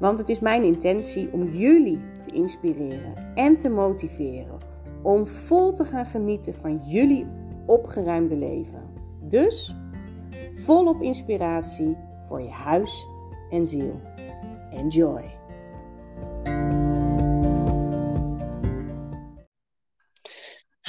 [0.00, 4.58] Want het is mijn intentie om jullie te inspireren en te motiveren
[5.02, 7.26] om vol te gaan genieten van jullie
[7.66, 8.82] opgeruimde leven.
[9.22, 9.74] Dus
[10.52, 11.96] volop inspiratie
[12.28, 13.06] voor je huis
[13.50, 14.00] en ziel.
[14.70, 15.38] Enjoy!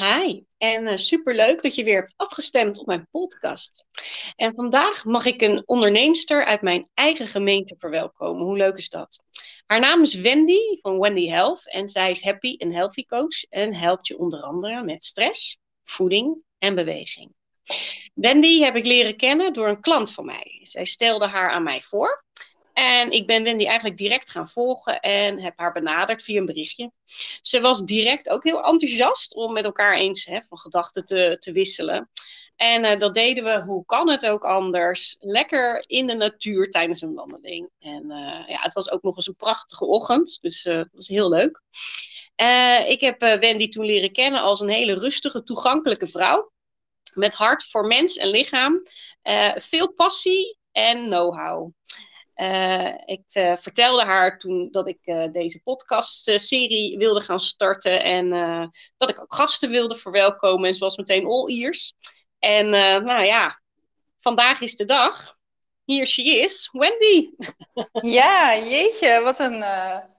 [0.01, 3.85] Hi, en uh, superleuk dat je weer hebt afgestemd op mijn podcast.
[4.35, 8.45] En vandaag mag ik een onderneemster uit mijn eigen gemeente verwelkomen.
[8.45, 9.23] Hoe leuk is dat?
[9.65, 13.73] Haar naam is Wendy van Wendy Health en zij is happy en healthy coach en
[13.73, 17.33] helpt je onder andere met stress, voeding en beweging.
[18.13, 20.59] Wendy heb ik leren kennen door een klant van mij.
[20.61, 22.23] Zij stelde haar aan mij voor
[22.73, 26.91] en ik ben Wendy eigenlijk direct gaan volgen en heb haar benaderd via een berichtje.
[27.41, 31.51] Ze was direct ook heel enthousiast om met elkaar eens hè, van gedachten te, te
[31.51, 32.09] wisselen.
[32.61, 37.01] En uh, dat deden we, hoe kan het ook anders, lekker in de natuur tijdens
[37.01, 37.69] een wandeling.
[37.79, 41.07] En uh, ja, het was ook nog eens een prachtige ochtend, dus uh, dat was
[41.07, 41.61] heel leuk.
[42.87, 46.51] ik heb Wendy toen leren kennen als een hele rustige, toegankelijke vrouw.
[47.13, 48.81] Met hart voor mens en lichaam.
[49.55, 51.71] veel passie en know-how.
[52.41, 58.29] Uh, ik uh, vertelde haar toen dat ik uh, deze podcastserie wilde gaan starten en
[58.97, 60.67] dat ik ook gasten wilde verwelkomen.
[60.67, 61.93] En ze was meteen all ears.
[62.39, 62.69] En
[63.05, 63.61] nou ja,
[64.19, 65.37] vandaag is de dag.
[65.85, 67.29] Hier she is, Wendy.
[68.17, 69.57] Ja, jeetje, wat een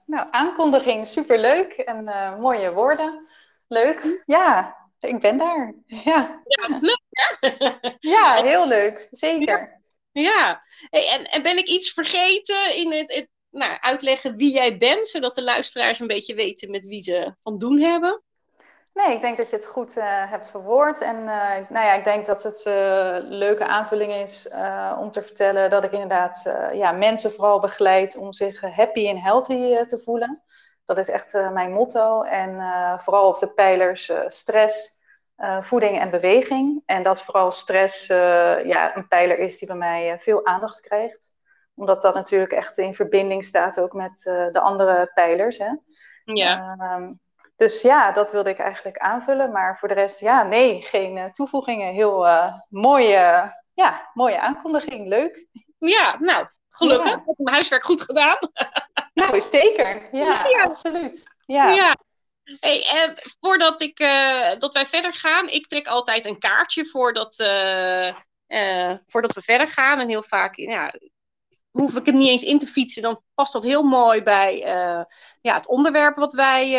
[0.05, 1.07] nou, aankondiging.
[1.07, 2.03] Superleuk en
[2.39, 3.27] mooie woorden.
[3.67, 4.21] Leuk.
[4.25, 5.73] Ja, ik ben daar.
[6.03, 7.89] Ja, ja leuk hè?
[7.99, 9.07] Ja, heel leuk.
[9.11, 9.59] Zeker.
[9.59, 9.81] Ja.
[10.13, 15.07] Ja, en, en ben ik iets vergeten in het, het nou, uitleggen wie jij bent,
[15.07, 18.23] zodat de luisteraars een beetje weten met wie ze van doen hebben?
[18.93, 21.01] Nee, ik denk dat je het goed uh, hebt verwoord.
[21.01, 24.47] En uh, nou ja, ik denk dat het uh, leuke aanvulling is
[24.99, 26.41] om te vertellen dat ik inderdaad
[26.73, 30.43] ja, mensen vooral begeleid om zich happy en healthy te voelen.
[30.85, 32.21] Dat is echt mijn motto.
[32.21, 32.59] En
[32.99, 34.99] vooral op de pijlers stress,
[35.43, 36.83] uh, voeding en beweging.
[36.85, 40.81] En dat vooral stress uh, ja, een pijler is die bij mij uh, veel aandacht
[40.81, 41.31] krijgt.
[41.75, 44.21] Omdat dat natuurlijk echt in verbinding staat ook met
[44.51, 45.57] de andere pijlers.
[45.57, 45.69] Hè?
[46.23, 46.75] Ja.
[46.79, 47.13] Ehm,
[47.55, 49.51] dus ja, dat wilde ik eigenlijk aanvullen.
[49.51, 51.93] Maar voor de rest, ja, nee, geen toevoegingen.
[51.93, 52.27] Heel
[52.69, 55.07] mooie, ja, mooie aankondiging.
[55.07, 55.47] Leuk.
[55.77, 57.09] Ja, nou, gelukkig.
[57.09, 57.15] Ja.
[57.15, 58.37] Ik heb mijn huiswerk goed gedaan.
[59.13, 60.07] nou, zeker.
[60.11, 60.63] Ja, ja.
[60.63, 61.35] absoluut.
[61.45, 61.69] Ja.
[61.69, 61.95] ja.
[62.43, 67.39] Hey, eh, voordat ik, uh, dat wij verder gaan, ik trek altijd een kaartje voordat,
[67.39, 69.99] uh, voordat we verder gaan.
[69.99, 70.93] En heel vaak ja,
[71.71, 74.57] hoef ik het niet eens in te fietsen, dan past dat heel mooi bij
[75.41, 76.69] ja, het onderwerp wat wij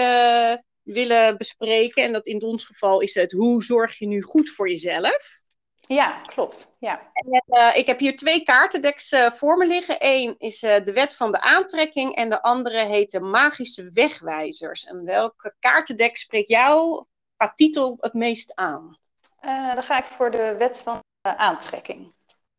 [0.83, 2.05] willen bespreken.
[2.05, 5.44] En dat in ons geval is het hoe zorg je nu goed voor jezelf?
[5.87, 6.69] Ja, klopt.
[6.79, 7.11] Ja.
[7.13, 9.97] En, uh, ik heb hier twee kaartendeks uh, voor me liggen.
[9.99, 14.85] Eén is uh, de wet van de aantrekking en de andere heet de magische wegwijzers.
[14.85, 17.05] En welke kaartendek spreekt jou
[17.37, 18.97] qua titel het meest aan?
[19.75, 22.15] dan ga ik voor de wet van de aantrekking.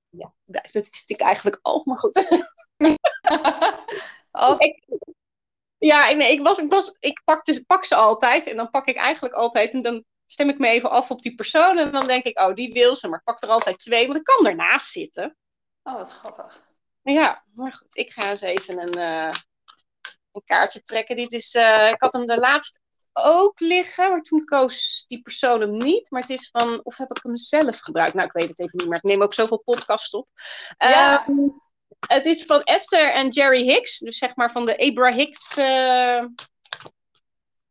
[0.09, 2.45] Ja, dat wist ik eigenlijk al, maar goed.
[4.31, 4.55] oh.
[4.57, 4.85] ik,
[5.77, 8.87] ja, nee, ik, was, ik, was, ik pak, dus, pak ze altijd en dan pak
[8.87, 11.77] ik eigenlijk altijd en dan stem ik me even af op die persoon.
[11.77, 13.07] En dan denk ik, oh, die wil ze.
[13.07, 15.37] Maar ik pak er altijd twee, want ik kan ernaast zitten.
[15.83, 16.63] Oh, wat grappig.
[17.01, 17.97] Ja, maar goed.
[17.97, 19.33] Ik ga eens even een, uh,
[20.31, 21.17] een kaartje trekken.
[21.17, 22.79] Dit is, uh, ik had hem de laatst
[23.13, 24.09] ook liggen.
[24.09, 26.09] Maar toen koos die persoon hem niet.
[26.09, 28.13] Maar het is van, of heb ik hem zelf gebruikt?
[28.13, 28.97] Nou, ik weet het even niet meer.
[28.97, 30.27] Ik neem ook zoveel podcasts op.
[30.77, 31.27] Ja.
[31.27, 31.63] Um,
[32.07, 33.99] het is van Esther en Jerry Hicks.
[33.99, 35.57] Dus zeg maar van de Abra Hicks...
[35.57, 36.25] Uh,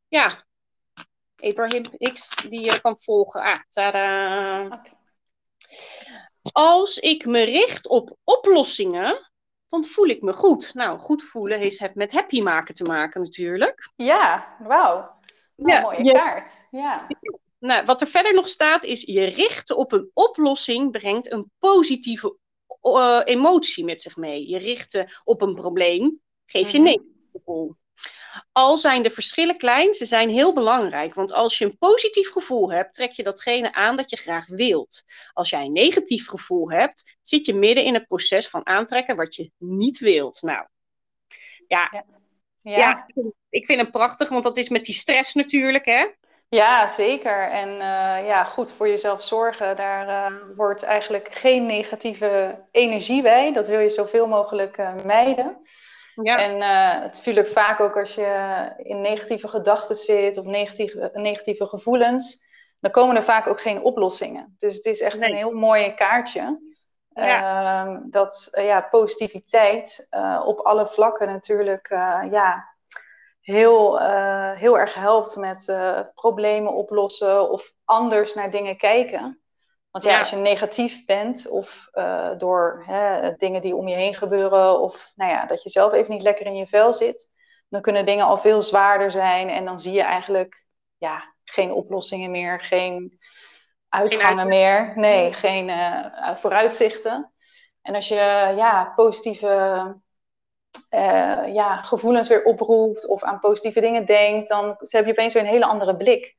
[0.09, 0.45] ja,
[1.45, 1.83] Abraham
[2.13, 3.41] X die je kan volgen.
[3.41, 4.65] Ah, tada.
[4.65, 4.93] Okay.
[6.53, 9.31] Als ik me richt op oplossingen,
[9.69, 10.75] dan voel ik me goed.
[10.75, 13.93] Nou, goed voelen heeft het met happy maken te maken natuurlijk.
[13.97, 15.13] Ja, wauw.
[15.57, 16.67] Ja, mooie je, kaart.
[16.71, 17.07] Ja.
[17.59, 22.37] Nou, wat er verder nog staat is, je richten op een oplossing brengt een positieve
[22.83, 24.49] uh, emotie met zich mee.
[24.49, 26.87] Je richten op een probleem geef je mm
[27.45, 27.79] -hmm.
[28.53, 31.15] Al zijn de verschillen klein, ze zijn heel belangrijk.
[31.15, 35.05] Want als je een positief gevoel hebt, trek je datgene aan dat je graag wilt.
[35.33, 39.35] Als jij een negatief gevoel hebt, zit je midden in het proces van aantrekken wat
[39.35, 40.43] je niet wilt.
[40.43, 40.67] Nou,
[41.69, 42.05] Ja.
[42.59, 42.77] Ja.
[42.77, 43.07] ja.
[43.51, 46.07] ik vind hem prachtig, want dat is met die stress natuurlijk, hè?
[46.49, 47.51] Ja, zeker.
[47.51, 53.53] En uh, ja, goed voor jezelf zorgen, daar uh, wordt eigenlijk geen negatieve energie bij.
[53.53, 55.59] Dat wil je zoveel mogelijk uh, mijden.
[56.23, 56.39] Ja.
[56.39, 56.53] En
[57.03, 62.47] het natuurlijk vaak ook als je in negatieve gedachten zit of negatieve, negatieve gevoelens,
[62.81, 64.55] dan komen er vaak ook geen oplossingen.
[64.59, 66.73] Dus het is echt een heel mooi kaartje.
[67.09, 67.85] Ja.
[67.85, 70.09] Ehm, dat ja, positiviteit
[70.45, 71.89] op alle vlakken natuurlijk
[72.31, 72.75] ja,
[73.45, 79.44] heel, uh, heel erg helpt met uh, problemen oplossen of anders naar dingen kijken.
[79.95, 84.15] Want ja, als je negatief bent of uh, door hè, dingen die om je heen
[84.15, 87.31] gebeuren of nou ja, dat je zelf even niet lekker in je vel zit,
[87.69, 90.67] dan kunnen dingen al veel zwaarder zijn en dan zie je eigenlijk
[90.99, 93.19] ja, geen oplossingen meer, geen
[93.89, 95.71] uitgangen meer, nee, geen
[96.37, 97.33] vooruitzichten.
[97.83, 99.85] En als je ja, positieve
[100.95, 105.43] uh, ja, gevoelens weer oproept of aan positieve dingen denkt, dan heb je opeens weer
[105.43, 106.37] een hele andere blik.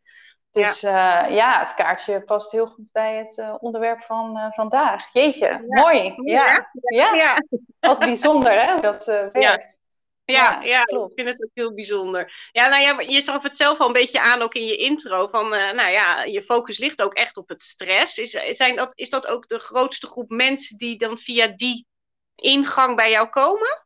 [0.56, 5.13] Dus ja, uh, ja het kaartje past heel goed bij het uh, onderwerp van vandaag.
[5.13, 6.13] Jeetje, mooi.
[6.24, 6.69] Ja.
[6.74, 7.13] Ja.
[7.13, 7.44] ja.
[7.80, 9.80] Wat bijzonder hè, hoe dat werkt.
[10.25, 12.50] Ja, ja, ik vind het ook heel bijzonder.
[12.52, 15.28] Ja, nou ja, je zag het zelf al een beetje aan ook in je intro.
[15.28, 18.18] Van, nou ja, je focus ligt ook echt op het stress.
[18.18, 21.88] Is, zijn dat, is dat ook de grootste groep mensen die dan via die
[22.36, 23.85] ingang bij jou komen?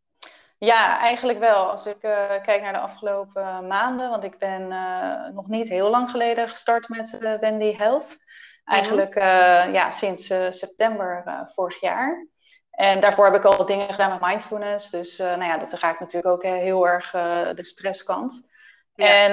[0.59, 1.69] Ja, eigenlijk wel.
[1.69, 5.89] Als ik uh, kijk naar de afgelopen maanden, want ik ben uh, nog niet heel
[5.89, 8.17] lang geleden gestart met Wendy Health.
[8.63, 9.15] Eigenlijk
[9.71, 11.23] ja, sinds september
[11.55, 12.27] vorig jaar.
[12.71, 14.89] En daarvoor heb ik al dingen gedaan met mindfulness.
[14.89, 17.11] Dus nou ja, dat ik natuurlijk ook heel erg
[17.55, 18.51] de stresskant.
[18.95, 19.05] Ja.
[19.05, 19.31] En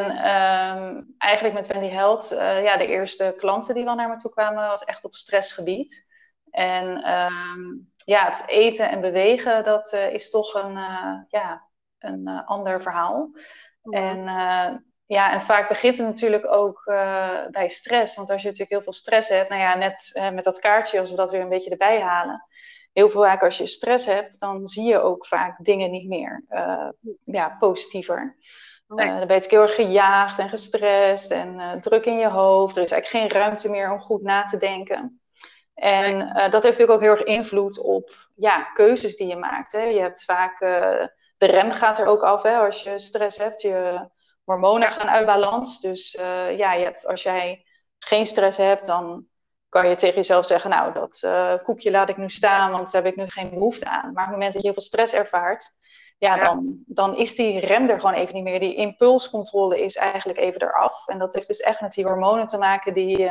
[0.79, 4.69] um, eigenlijk met Wendy Health, ja, de eerste klanten die wel naar me toe kwamen,
[4.69, 6.15] was echt op stressgebied.
[6.51, 11.67] En um, ja, het eten en bewegen, dat uh, is toch een, uh, ja,
[11.99, 13.31] een uh, ander verhaal.
[13.83, 13.99] Ja.
[13.99, 16.83] En, ja, en vaak begint het natuurlijk ook
[17.51, 18.17] bij stress.
[18.17, 21.11] Want als je natuurlijk heel veel stress hebt, nou ja, net met dat kaartje, als
[21.11, 22.45] we dat weer een beetje erbij halen.
[22.93, 26.45] Heel veel vaak als je stress hebt, dan zie je ook vaak dingen niet meer
[27.25, 28.37] ja, positiever.
[28.87, 29.19] Nee.
[29.19, 32.77] dan ben je heel erg gejaagd en gestrest en druk in je hoofd.
[32.77, 35.21] Er is eigenlijk geen ruimte meer om goed na te denken.
[35.77, 39.73] En uh, dat heeft natuurlijk ook heel erg invloed op ja, keuzes die je maakt.
[39.73, 39.83] Hè.
[39.83, 41.07] Je hebt vaak, uh,
[41.37, 43.63] de rem gaat er ook af hè, als je stress hebt.
[43.63, 44.09] Je
[44.45, 45.81] hormonen gaan uit balans.
[45.81, 47.65] Dus uh, ja, je hebt, als jij
[47.99, 49.27] geen stress hebt, dan
[49.69, 51.29] kan je tegen jezelf zeggen, nou, dat
[51.63, 54.13] koekje laat ik nu staan, want daar heb ik nu geen behoefte aan.
[54.13, 55.75] Maar op het moment dat je heel veel stress ervaart,
[56.19, 58.61] ja, Dan, dan is die rem er gewoon even niet meer.
[58.61, 61.07] Die impulscontrole is eigenlijk even eraf.
[61.07, 63.31] En dat heeft dus echt met die hormonen te maken die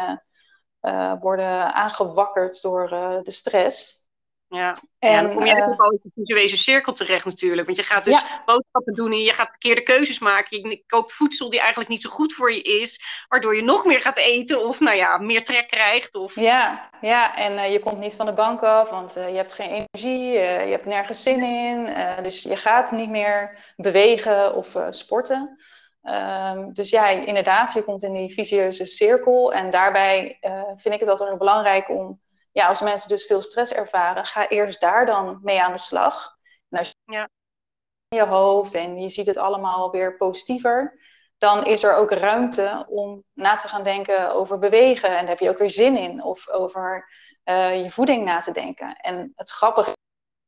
[0.85, 4.03] uh, worden aangewakkerd door uh, de stress.
[4.47, 4.75] Ja.
[4.99, 7.65] En, ja, dan kom je uh, in een visuele cirkel terecht natuurlijk.
[7.65, 8.41] Want je gaat dus ja.
[8.45, 10.69] boodschappen doen en je gaat verkeerde keuzes maken.
[10.69, 13.01] Je koopt voedsel die eigenlijk niet zo goed voor je is.
[13.27, 16.15] Waardoor je nog meer gaat eten of nou ja, meer trek krijgt.
[16.15, 16.35] Of...
[16.35, 19.53] Ja, ja, en uh, je komt niet van de bank af, want uh, je hebt
[19.53, 20.31] geen energie.
[20.39, 21.89] je hebt nergens zin in.
[22.23, 25.57] dus je gaat niet meer bewegen of sporten.
[26.05, 29.53] Um, dus ja, inderdaad, je komt in die visieuze cirkel.
[29.53, 32.21] En daarbij uh, vind ik het altijd heel belangrijk om,
[32.51, 36.35] ja, als mensen dus veel stress ervaren, ga eerst daar dan mee aan de slag.
[36.69, 37.29] En als je ja.
[38.07, 40.99] in je hoofd en je ziet het allemaal weer positiever,
[41.37, 45.09] dan is er ook ruimte om na te gaan denken over bewegen.
[45.09, 46.23] En daar heb je ook weer zin in.
[46.23, 47.09] Of over
[47.45, 48.95] uh, je voeding na te denken.
[48.95, 49.95] En het grappige is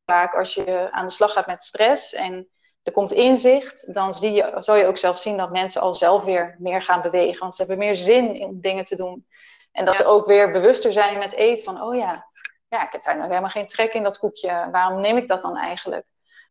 [0.06, 2.50] vaak als je aan de slag gaat met stress en
[2.88, 6.24] er komt inzicht, dan zie je, zal je ook zelf zien dat mensen al zelf
[6.24, 7.40] weer meer gaan bewegen.
[7.40, 9.28] Want ze hebben meer zin om dingen te doen.
[9.72, 12.28] En dat ze ook weer bewuster zijn met eten van, oh ja,
[12.68, 14.68] ja, ik heb daar nog helemaal geen trek in dat koekje.
[14.72, 16.06] Waarom neem ik dat dan eigenlijk?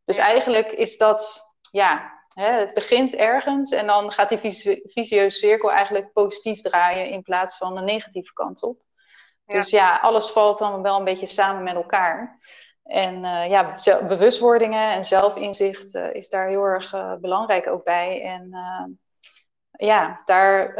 [0.04, 4.38] Dus eigenlijk is dat, ja, hè, het begint ergens en dan gaat die
[4.84, 8.80] visieuze cirkel eigenlijk positief draaien in plaats van de negatieve kant op.
[9.46, 12.38] Dus ja, alles valt dan wel een beetje samen met elkaar.
[12.86, 13.74] En uh, ja,
[14.06, 18.22] bewustwordingen en zelfinzicht uh, is daar heel erg uh, belangrijk ook bij.
[18.22, 18.50] En
[19.70, 20.74] ja, daar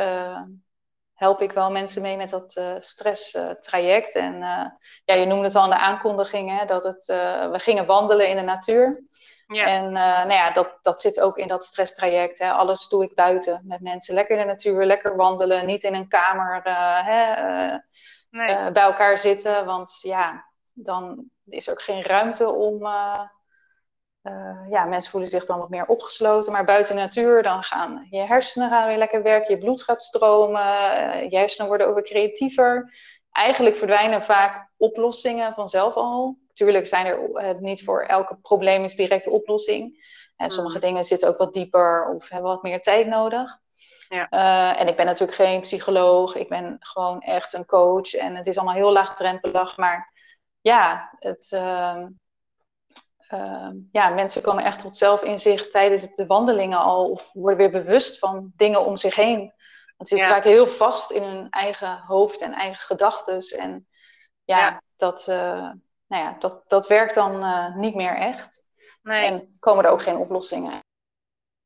[1.14, 4.14] help ik wel mensen mee met dat stresstraject.
[4.14, 4.38] en
[5.04, 7.04] ja, je noemde het al in de aankondiging, hè, dat het,
[7.52, 9.04] we gingen wandelen in de natuur.
[9.46, 9.64] Ja.
[9.64, 12.38] En nou ja, dat, dat zit ook in dat stresstraject.
[12.38, 12.50] Hè.
[12.50, 14.14] Alles doe ik buiten met mensen.
[14.14, 15.66] Lekker in de natuur, lekker wandelen.
[15.66, 16.60] Niet in een kamer
[17.04, 17.34] hè,
[18.30, 18.72] nee.
[18.72, 19.64] bij elkaar zitten.
[19.64, 20.44] Want ja,
[20.78, 22.82] dan is er ook geen ruimte om.
[22.82, 23.20] Uh,
[24.22, 26.52] uh, ja, mensen voelen zich dan wat meer opgesloten.
[26.52, 30.02] Maar buiten de natuur, dan gaan je hersenen gaan weer lekker werken, je bloed gaat
[30.02, 32.94] stromen, uh, je hersenen worden ook weer creatiever.
[33.32, 36.38] Eigenlijk verdwijnen vaak oplossingen vanzelf al.
[36.52, 40.04] Tuurlijk zijn er niet voor elke probleem is directe oplossing.
[40.36, 40.82] En sommige mm.
[40.82, 43.58] dingen zitten ook wat dieper of hebben wat meer tijd nodig.
[44.08, 44.26] Ja.
[44.30, 48.46] Uh, en ik ben natuurlijk geen psycholoog, ik ben gewoon echt een coach en het
[48.46, 49.76] is allemaal heel laagdrempelig.
[49.76, 50.15] Maar
[50.66, 52.04] ja, het, uh,
[53.32, 58.18] uh, ja, mensen komen echt tot zelfinzicht tijdens de wandelingen al of worden weer bewust
[58.18, 59.54] van dingen om zich heen.
[59.96, 63.58] Want ze zitten vaak heel vast in hun eigen hoofd en eigen gedachten.
[63.58, 63.86] En
[64.44, 64.82] ja, ja.
[64.96, 65.36] Dat, uh,
[66.06, 68.68] nou ja, dat, dat werkt dan uh, niet meer echt.
[69.02, 69.26] Nee.
[69.26, 70.80] En komen er ook geen oplossingen.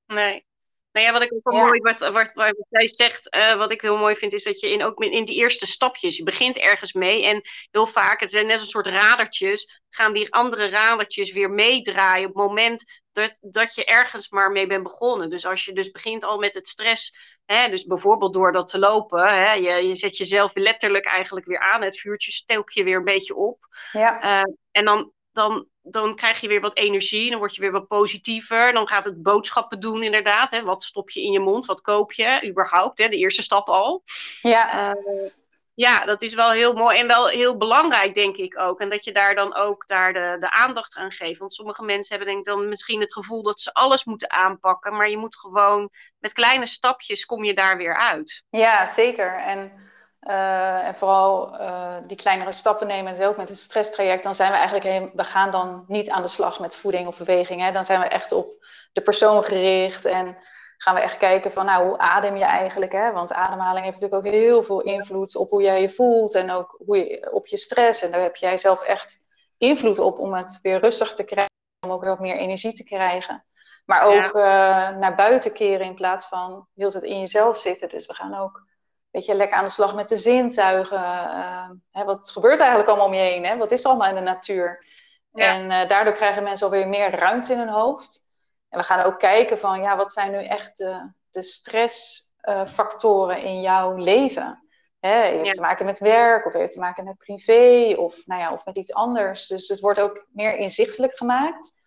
[0.06, 0.46] Nee.
[0.92, 3.80] Nou ja, wat ik ook wel mooi, wat, wat, wat jij zegt, uh, wat ik
[3.80, 6.92] heel mooi vind, is dat je in, ook in die eerste stapjes, je begint ergens
[6.92, 11.50] mee en heel vaak, het zijn net een soort radertjes, gaan die andere radertjes weer
[11.50, 15.30] meedraaien op het moment dat, dat je ergens maar mee bent begonnen.
[15.30, 18.78] Dus als je dus begint al met het stress, hè, dus bijvoorbeeld door dat te
[18.78, 22.96] lopen, hè, je, je zet jezelf letterlijk eigenlijk weer aan, het vuurtje steek je weer
[22.96, 23.58] een beetje op.
[23.92, 24.24] Ja.
[24.24, 27.86] Uh, en dan, dan dan krijg je weer wat energie, dan word je weer wat
[27.86, 28.72] positiever.
[28.72, 30.50] Dan gaat het boodschappen doen, inderdaad.
[30.50, 30.62] Hè?
[30.62, 31.64] Wat stop je in je mond?
[31.64, 32.98] Wat koop je überhaupt?
[32.98, 33.08] Hè?
[33.08, 34.02] De eerste stap al.
[34.42, 34.94] Ja.
[34.94, 35.30] Uh,
[35.74, 38.80] ja, dat is wel heel mooi en wel heel belangrijk, denk ik ook.
[38.80, 41.38] En dat je daar dan ook daar de, de aandacht aan geeft.
[41.38, 44.96] Want sommige mensen hebben denk ik dan misschien het gevoel dat ze alles moeten aanpakken.
[44.96, 48.42] Maar je moet gewoon met kleine stapjes kom je daar weer uit.
[48.50, 49.34] Ja, zeker.
[49.34, 49.89] En
[50.28, 54.50] uh, en vooral uh, die kleinere stappen nemen, dus ook met het stresstraject, dan zijn
[54.50, 57.60] we eigenlijk, heen, we gaan dan niet aan de slag met voeding of beweging.
[57.60, 57.72] Hè?
[57.72, 60.36] Dan zijn we echt op de persoon gericht en
[60.76, 62.92] gaan we echt kijken van, nou, hoe adem je eigenlijk?
[62.92, 63.12] Hè?
[63.12, 66.80] Want ademhaling heeft natuurlijk ook heel veel invloed op hoe jij je voelt en ook
[66.86, 68.02] hoe je, op je stress.
[68.02, 69.18] En daar heb jij zelf echt
[69.58, 71.52] invloed op om het weer rustig te krijgen,
[71.86, 73.44] om ook wat meer energie te krijgen.
[73.84, 74.90] Maar ook ja.
[74.92, 77.88] uh, naar buiten keren in plaats van heel het in jezelf zitten.
[77.88, 78.68] Dus we gaan ook
[79.10, 80.98] beetje lekker aan de slag met de zintuigen.
[80.98, 83.44] Uh, hè, wat gebeurt eigenlijk allemaal om je heen?
[83.44, 83.56] Hè?
[83.56, 84.86] Wat is er allemaal in de natuur?
[85.32, 88.28] En uh, daardoor krijgen mensen alweer meer ruimte in hun hoofd.
[88.68, 93.44] En we gaan ook kijken van, ja, wat zijn nu echt de, de stressfactoren uh,
[93.44, 94.64] in jouw leven?
[95.00, 95.52] Hè, heeft ja.
[95.52, 98.76] te maken met werk, of heeft te maken met privé, of, nou ja, of met
[98.76, 99.46] iets anders.
[99.46, 101.78] Dus het wordt ook meer inzichtelijk gemaakt.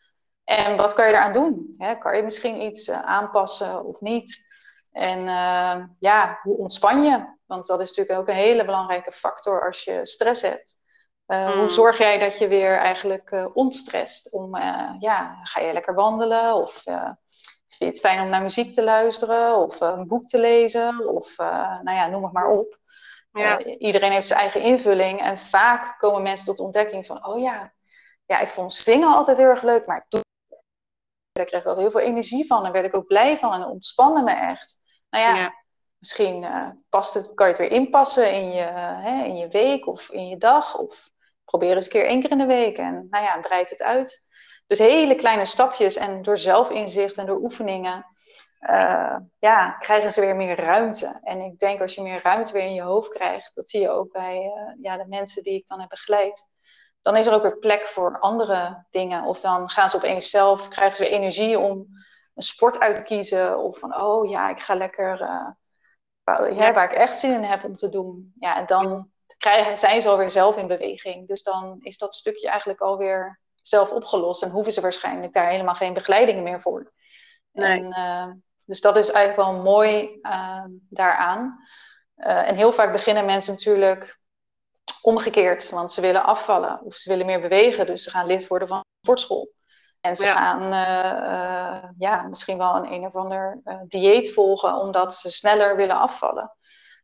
[0.44, 1.76] En wat kan je eraan doen?
[1.78, 1.96] Hè?
[1.96, 4.53] Kan je misschien iets aanpassen of niet?
[4.94, 7.36] En uh, ja, hoe ontspan je?
[7.46, 10.82] Want dat is natuurlijk ook een hele belangrijke factor als je stress hebt.
[11.28, 11.60] Uh, mm.
[11.60, 14.34] Hoe zorg jij dat je weer eigenlijk uh, ontstrest?
[14.34, 16.56] Om, uh, ja, ga je lekker wandelen?
[16.56, 17.18] Of vind
[17.78, 19.58] je het fijn om naar muziek te luisteren?
[19.58, 21.08] Of een boek te lezen?
[21.08, 21.38] Of
[21.82, 22.82] nou ja, noem het maar op.
[23.32, 23.64] Ja.
[23.64, 25.22] iedereen heeft zijn eigen invulling.
[25.22, 27.28] En vaak komen mensen tot de ontdekking van...
[27.28, 27.74] Oh ja,
[28.26, 29.86] ja, ik vond zingen altijd heel erg leuk.
[29.86, 30.22] Maar toen
[31.32, 32.66] daar kreeg ik altijd heel veel energie van.
[32.66, 33.54] En werd ik ook blij van.
[33.54, 34.82] En ontspannen me echt.
[35.14, 35.54] Nou ja,
[35.98, 39.48] misschien uh, past het, kan je het weer inpassen in je, uh, hè, in je
[39.48, 40.78] week of in je dag.
[40.78, 41.10] Of
[41.46, 42.78] probeer eens een keer één keer in de week.
[42.78, 44.28] En nou ja, breid het uit.
[44.68, 48.06] Dus hele kleine stapjes en door zelfinzicht en door oefeningen.
[48.70, 51.20] Uh, ja, krijgen ze weer meer ruimte.
[51.24, 53.90] En ik denk als je meer ruimte weer in je hoofd krijgt, dat zie je
[53.90, 54.52] ook bij
[54.82, 56.48] ja, de mensen die ik dan heb begeleid.
[57.02, 59.24] Dan is er ook weer plek voor andere dingen.
[59.24, 61.88] Of dan gaan ze opeens zelf, krijgen ze weer energie om
[62.36, 63.60] een sport uitkiezen.
[63.60, 67.64] Of van, oh ja, ik ga lekker, uh, ja, waar ik echt zin in heb
[67.64, 68.34] om te doen.
[68.40, 71.28] Ja, en dan krijgen, zijn ze alweer zelf in beweging.
[71.28, 74.44] Dus dan is dat stukje eigenlijk alweer zelf opgelost.
[74.44, 76.92] En hoeven ze waarschijnlijk daar helemaal geen begeleiding meer voor.
[77.52, 77.80] Nee.
[77.80, 78.34] En, uh,
[78.66, 81.60] dus dat is eigenlijk wel mooi uh, daaraan.
[82.16, 84.20] en heel vaak beginnen mensen natuurlijk
[85.02, 87.86] omgekeerd, want ze willen afvallen of ze willen meer bewegen.
[87.86, 89.52] Dus ze gaan lid worden van een sportschool.
[90.04, 95.16] En ze gaan uh, ja, misschien wel een een of ander uh, dieet volgen omdat
[95.16, 96.56] ze sneller willen afvallen.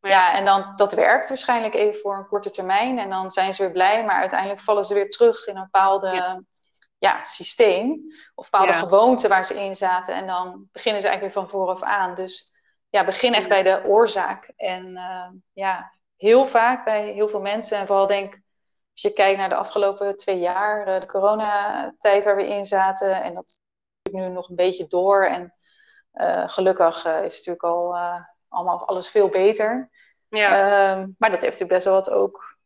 [0.02, 0.10] Ja.
[0.10, 0.34] ja.
[0.34, 3.00] en dan, dat werkt waarschijnlijk even voor een korte termijn.
[3.00, 6.08] En dan zijn ze weer blij, maar uiteindelijk vallen ze weer terug in een bepaalde
[6.08, 6.42] ja.
[6.98, 8.02] ja systeem.
[8.36, 8.80] Of bepaalde ja.
[8.80, 10.16] gewoonten waar ze in zaten.
[10.16, 12.16] En dan beginnen ze eigenlijk weer van vooraf aan.
[12.16, 12.54] Dus
[12.90, 14.52] ja, begin echt bij de oorzaak.
[14.56, 15.00] En
[15.54, 18.40] ja, heel vaak bij heel veel mensen, en vooral denk
[19.04, 23.24] als je kijkt naar de afgelopen twee jaar, uh, de coronatijd waar we in zaten,
[23.24, 23.62] en dat
[24.12, 25.26] nu nog een beetje door.
[25.26, 25.54] En
[26.14, 27.98] uh, gelukkig uh, is natuurlijk al
[28.48, 29.90] allemaal alles veel beter.
[30.28, 30.50] Ja.
[30.50, 32.58] Ehm, maar dat heeft natuurlijk best wel wat ook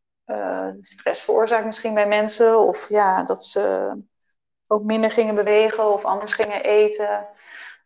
[0.81, 2.59] stress veroorzaakt misschien bij mensen.
[2.59, 3.95] Of ja, dat ze
[4.67, 7.27] ook minder gingen bewegen of anders gingen eten.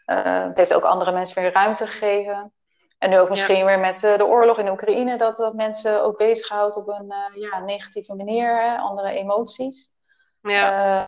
[0.05, 2.53] het heeft ook andere mensen weer ruimte gegeven.
[2.97, 6.17] En nu ook misschien weer met uh, de oorlog in Oekraïne, dat dat mensen ook
[6.17, 9.93] bezighoudt op een uh, ja, negatieve manier, hè, andere emoties.
[10.41, 10.99] Ja.
[10.99, 11.05] Uh,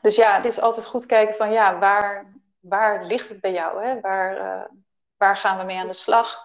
[0.00, 3.84] dus ja, het is altijd goed kijken van ja, waar, waar ligt het bij jou?
[3.84, 4.00] Hè?
[4.00, 4.70] Waar,
[5.16, 6.38] waar gaan we mee aan de slag?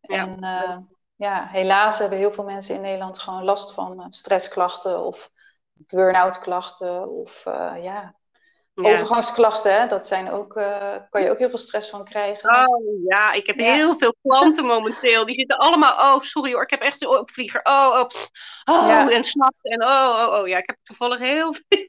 [0.00, 0.16] Ja.
[0.16, 5.30] En ja, helaas hebben heel veel mensen in Nederland gewoon last van stressklachten of
[5.72, 7.44] burn-out klachten of
[7.76, 8.14] ja,
[8.86, 9.86] Overgangsklachten, hè?
[9.86, 12.66] dat zijn ook, uh, kan je ook heel veel stress van krijgen.
[12.68, 15.26] Oh ja, ik heb heel veel klanten momenteel.
[15.26, 17.60] Die zitten allemaal, oh sorry hoor, ik heb echt zo'n opvlieger.
[17.62, 18.08] Oh, oh,
[18.64, 19.10] oh ja.
[19.10, 19.58] en snapt.
[19.62, 21.86] En oh, oh, oh, ja, ik heb toevallig heel veel.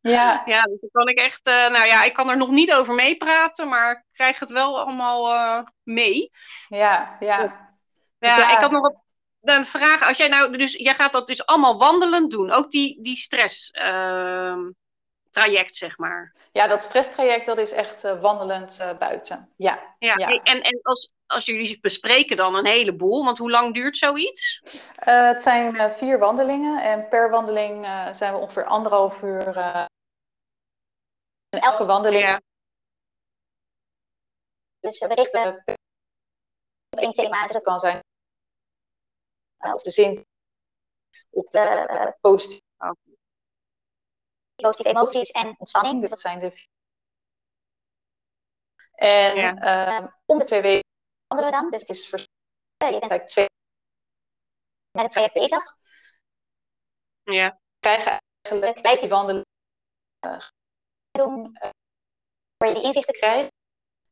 [0.00, 0.42] Ja.
[0.46, 2.94] ja, dus dan kan ik echt, uh, nou ja, ik kan er nog niet over
[2.94, 6.30] meepraten, maar ik krijg het wel allemaal uh, mee.
[6.68, 7.68] Ja, ja.
[8.18, 8.92] Ja, dus ja, ik had nog
[9.40, 10.08] een vraag.
[10.08, 13.70] Als jij nou, dus jij gaat dat dus allemaal wandelend doen, ook die, die stress.
[13.72, 14.56] Uh,
[15.30, 16.34] traject, zeg maar.
[16.52, 19.52] Ja, dat stresstraject, dat is echt uh, wandelend uh, buiten.
[19.56, 19.94] Ja.
[19.98, 24.62] ja, En, en als, als jullie bespreken dan een heleboel, want hoe lang duurt zoiets?
[24.64, 29.56] Uh, het zijn vier wandelingen en per wandeling zijn we ongeveer anderhalf uur.
[31.48, 32.24] en elke wandeling.
[32.24, 32.40] Ja.
[34.80, 35.64] Dus we richten
[36.90, 37.42] op één thema.
[37.42, 38.00] Dus dat kan zijn
[39.74, 40.26] of de zin
[41.30, 42.68] op de positieve
[44.60, 46.00] positieve emoties en ontspanning.
[46.00, 46.68] Dus dat zijn de.
[48.94, 50.00] En ja.
[50.00, 50.88] uh, om de twee weken
[51.26, 51.70] wandelen we dan.
[51.70, 52.26] Dus het is voor, je
[52.76, 53.46] bent eigenlijk twee
[54.90, 55.76] met het traject bezig.
[57.22, 57.48] Ja.
[57.50, 59.42] We krijgen eigenlijk tijdens die wandelen
[60.26, 60.48] uh,
[61.10, 61.70] doen, uh,
[62.56, 63.48] voor je die inzichten krijgen.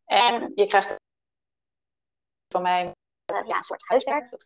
[0.04, 0.96] En je krijgt
[2.48, 4.30] van mij uh, ja, een soort huiswerk.
[4.30, 4.42] Dat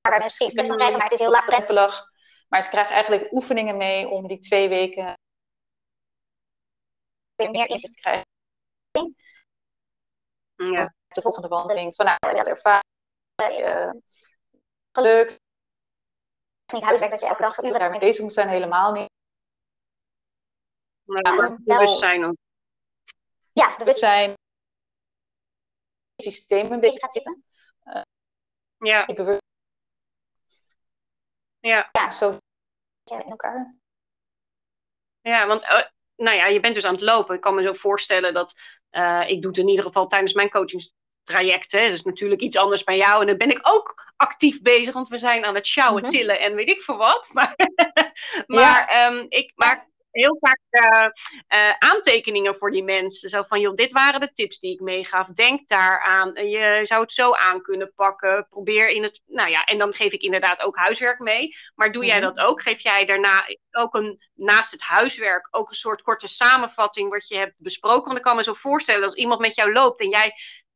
[0.00, 2.11] waar mensen misschien stress van krijgen, maar het is heel laagdrempelig.
[2.52, 5.18] Maar ze krijgen eigenlijk oefeningen mee om die twee weken
[7.36, 8.26] meer inzicht te krijgen.
[10.54, 10.94] Ja.
[11.08, 12.82] De volgende wandeling van nou, dat ervaren.
[13.50, 13.90] Uh,
[14.92, 15.38] geluk.
[16.72, 19.10] Niet huiswerk dat je elke dag uren daarmee bezig moet zijn, helemaal niet.
[21.02, 22.36] Maar ja, bewustzijn ook.
[23.52, 24.30] Ja, bewustzijn.
[26.14, 27.44] Het systeem een beetje gaat zitten.
[27.84, 28.02] Uh,
[28.78, 29.04] ja.
[29.04, 29.41] bewust
[31.62, 31.88] ja.
[31.92, 32.38] ja, zo
[33.04, 33.76] in elkaar.
[35.20, 35.82] Ja, want uh,
[36.16, 37.34] nou ja, je bent dus aan het lopen.
[37.34, 40.50] Ik kan me zo voorstellen dat uh, ik doe het in ieder geval tijdens mijn
[40.50, 41.82] coachingstrajecten.
[41.82, 43.20] Dat is natuurlijk iets anders bij jou.
[43.20, 46.10] En dan ben ik ook actief bezig, want we zijn aan het sjouwen, mhm.
[46.10, 47.30] tillen en weet ik veel wat.
[47.32, 47.54] Maar,
[48.46, 49.06] maar ja.
[49.06, 51.08] um, ik maak heel vaak uh,
[51.60, 53.28] uh, aantekeningen voor die mensen.
[53.28, 55.26] Zo van, joh, dit waren de tips die ik meegaf.
[55.26, 56.48] Denk daaraan.
[56.48, 58.46] Je zou het zo aan kunnen pakken.
[58.50, 59.22] Probeer in het...
[59.26, 61.56] Nou ja, en dan geef ik inderdaad ook huiswerk mee.
[61.74, 62.34] Maar doe jij mhm.
[62.34, 62.62] dat ook?
[62.62, 67.36] Geef jij daarna ook een, naast het huiswerk, ook een soort korte samenvatting wat je
[67.36, 68.04] hebt besproken?
[68.04, 70.32] Want ik kan me zo voorstellen, als iemand met jou loopt en jij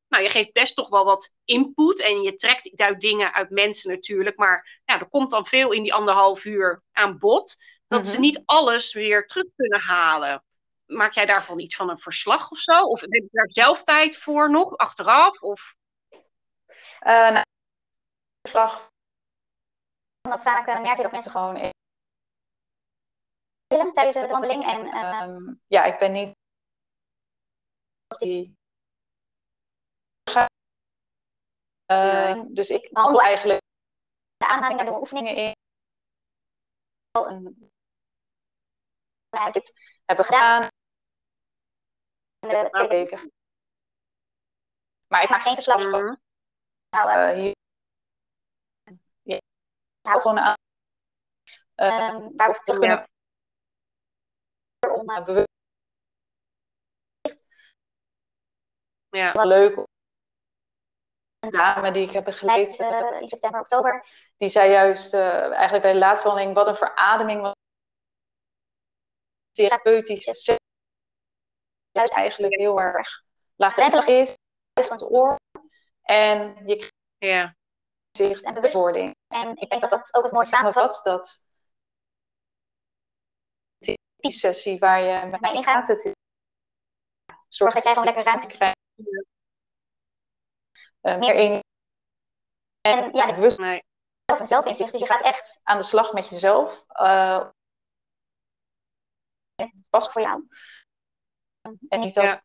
[0.08, 3.90] nou, je geeft best toch wel wat input en je trekt uit dingen uit mensen
[3.90, 4.36] natuurlijk.
[4.36, 8.20] Maar ja, er komt dan veel in die anderhalf uur aan bod dat ze mhm.
[8.20, 10.44] niet alles weer terug kunnen halen.
[10.86, 12.82] Maak jij daarvan iets van een verslag of zo?
[12.82, 15.40] Of heb je daar zelf tijd voor nog, achteraf?
[15.40, 15.74] Of?
[17.00, 17.44] Uh, nou,
[18.40, 18.90] verslag.
[20.22, 21.72] Omdat vaak uh, merk je dat mensen gewoon
[23.66, 24.64] willen tijdens de wandeling.
[24.64, 26.34] En uh, ja, ik ben niet
[28.18, 28.56] die
[31.92, 33.60] uh, dus ik handel eigenlijk
[34.36, 35.54] de aanhaling naar de oefeningen in.
[39.36, 40.68] Nou, dit hebben gedaan
[42.70, 43.32] twee weken.
[45.06, 46.20] Maar ik maak geen verslag van.
[46.90, 47.54] Nou, uh, hier.
[49.22, 49.40] Ja.
[50.02, 50.54] hou gewoon aan.
[51.76, 53.08] Uh, waar we terug kunnen.
[54.94, 55.48] Om uh, bewust.
[59.08, 59.32] Ja.
[59.32, 59.86] Wel leuk.
[61.38, 64.06] Een dame die ik heb begeleid uh, in september, oktober.
[64.36, 67.55] Die zei juist eigenlijk bij de laatste wandeling wat een verademing
[69.56, 70.58] therapeutische
[71.90, 73.22] juist eigenlijk heel erg
[73.56, 74.34] laagdrempelig is,
[74.72, 75.36] juist van het oor.
[76.02, 77.54] En je krijgt ja.
[78.10, 79.14] zicht en bewustwording.
[79.26, 81.44] En ik denk dat dat ook het mooi samenvat, dat
[84.16, 86.12] die sessie waar je met mij ingaat, het
[87.48, 88.76] zorg dat jij gewoon lekker ruimte krijgt.
[91.02, 91.64] Uh, meer energie.
[92.80, 93.82] En ja, de bewustwording
[94.38, 94.92] en zelfinzicht.
[94.92, 96.84] Dus je gaat echt aan de slag met jezelf.
[96.88, 97.48] Uh,
[99.90, 100.46] past voor jou.
[101.88, 102.42] En niet dat ja.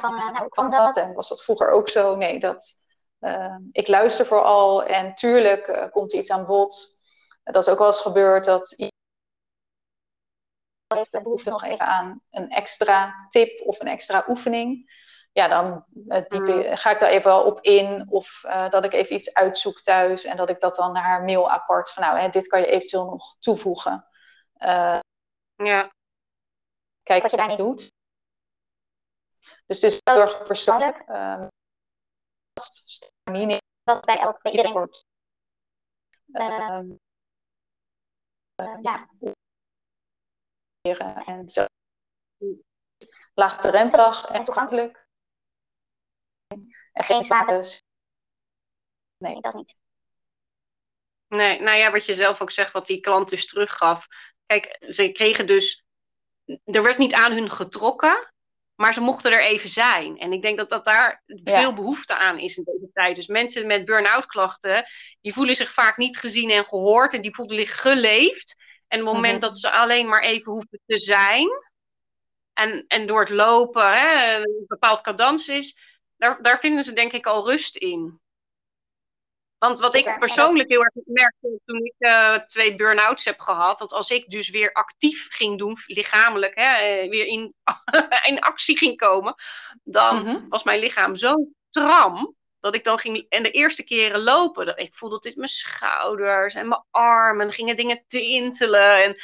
[0.00, 0.96] van, uh, nou, kwam dat?
[0.96, 2.16] En was dat vroeger ook zo?
[2.16, 2.82] Nee, dat,
[3.20, 6.98] uh, ik luister vooral en tuurlijk uh, komt iets aan bod.
[7.42, 8.92] dat is ook wel eens gebeurd dat iemand
[10.94, 14.98] heeft behoefte nog even aan een extra tip of een extra oefening.
[15.32, 16.76] Ja, dan mm.
[16.76, 18.06] ga ik daar even wel op in.
[18.08, 21.50] Of dat ik even iets uitzoek thuis en dat ik dat dan naar haar mail
[21.50, 24.06] apart van nou, hè, dit kan je eventueel nog toevoegen.
[25.64, 25.94] Ja.
[27.02, 27.92] Kijk wat je daarmee doet.
[29.66, 31.08] Dus het is heel erg persoonlijk.
[31.08, 31.48] Um,
[33.82, 35.04] dat bij, elk, bij iedereen wordt.
[36.32, 36.98] Um,
[38.82, 39.08] ja,
[41.26, 41.64] en zo
[43.34, 45.06] laagdrempelig en toegankelijk.
[46.92, 47.82] En geen status.
[49.16, 49.76] Nee, dat niet.
[51.26, 54.06] Nee, nou ja, wat je zelf ook zegt, wat die klant dus teruggaf.
[54.50, 55.84] Kijk, ze kregen dus.
[56.64, 58.32] Er werd niet aan hun getrokken,
[58.74, 60.18] maar ze mochten er even zijn.
[60.18, 63.16] En ik denk dat, dat daar veel behoefte aan is in deze tijd.
[63.16, 64.86] Dus mensen met burn-out klachten,
[65.20, 67.14] die voelen zich vaak niet gezien en gehoord.
[67.14, 68.56] En die voelen zich geleefd.
[68.88, 69.40] En het moment mhm.
[69.40, 71.48] dat ze alleen maar even hoeven te zijn.
[72.52, 75.78] En, en door het lopen, hè, een bepaald cadans is.
[76.16, 78.20] Daar, daar vinden ze denk ik al rust in.
[79.60, 83.92] Want wat ik persoonlijk heel erg merkte toen ik uh, twee burn-outs heb gehad, dat
[83.92, 87.54] als ik dus weer actief ging doen, lichamelijk, hè, eh, weer in,
[88.30, 89.34] in actie ging komen,
[89.82, 90.48] dan mhm.
[90.48, 91.34] was mijn lichaam zo
[91.70, 95.48] stram dat ik dan ging, en de eerste keren lopen, dat ik voelde dit mijn
[95.48, 99.20] schouders en mijn armen, gingen dingen tintelen en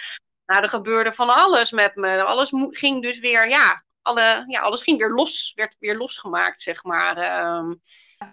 [0.46, 2.22] nou, er gebeurde van alles met me.
[2.22, 6.84] Alles ging dus weer, ja, alle, ja, alles ging weer los, werd weer losgemaakt, zeg
[6.84, 7.46] maar.
[7.56, 7.80] Um,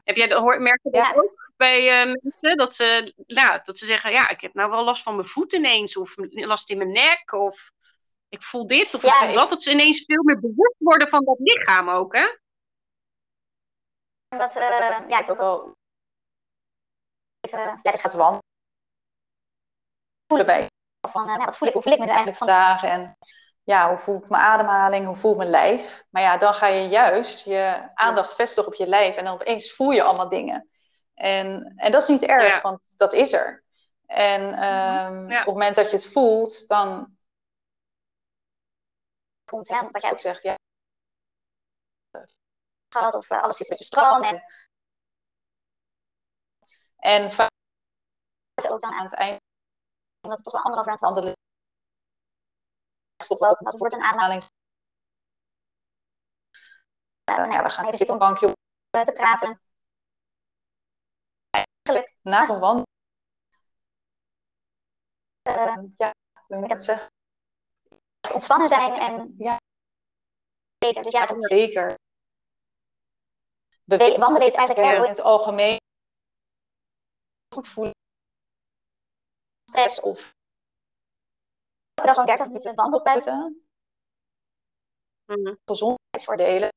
[0.04, 1.43] heb jij, hoor, merk je dat ook?
[1.56, 2.58] Bij uh, mensen.
[2.58, 5.54] Dat ze, nou, dat ze zeggen, ja, ik heb nou wel last van mijn voet
[5.54, 5.98] ineens.
[5.98, 7.32] Of last in mijn nek.
[7.32, 7.72] Of
[8.30, 9.50] ik voel dit of ja, ik voel dat.
[9.50, 12.38] Dat ze ineens veel meer bewust worden van dat lichaam ook, hè?
[14.38, 15.76] Dat, uh, ja, het ook wel...
[17.40, 18.44] Even, ja, dit gaat wandelen.
[20.28, 20.68] Voelen bij.
[21.10, 22.84] Van, uh, wat voel ik, hoe voel ik me nu eigenlijk vandaag?
[22.84, 23.18] En
[23.64, 25.06] ja, hoe voelt mijn ademhaling?
[25.06, 26.04] Hoe voelt mijn lijf?
[26.10, 29.16] Maar ja, dan ga je juist je aandacht vestigen op je lijf.
[29.16, 30.70] En dan opeens voel je allemaal dingen.
[31.14, 33.64] En, en dat is niet erg, want dat is er.
[34.06, 37.18] En um, op het moment dat je het voelt, dan.
[39.46, 40.56] Voelt, ja, wat jij ook zegt, ja.
[42.90, 44.24] Gaat of alles zit met je stroom.
[44.24, 44.44] En,
[46.96, 47.52] en vaak
[48.56, 49.40] is ook dan aan het eind.
[50.22, 51.34] Dat het toch wel anderhalf aan het wandelen
[53.24, 54.44] stop dat wordt een ademhaling.
[57.32, 58.54] Uh, nou we gaan even zitten op een bankje om
[59.04, 59.62] te praten
[61.84, 62.86] eigenlijk na zo'n wandel.
[65.50, 66.12] Uh, ja,
[66.48, 67.08] moet ik het zeggen?
[68.34, 69.58] Ontspannen zijn en ja,
[70.78, 71.04] beter.
[71.04, 71.96] Dus ja, dat zeker.
[73.84, 75.78] Bewe wandelen is eigenlijk in het algemeen
[77.56, 77.94] goed voelen.
[79.70, 80.32] Stress of
[81.94, 83.68] dag zo'n 30 minuten wandelt buiten.
[85.26, 86.70] Mm Gezondheidsvoordelen.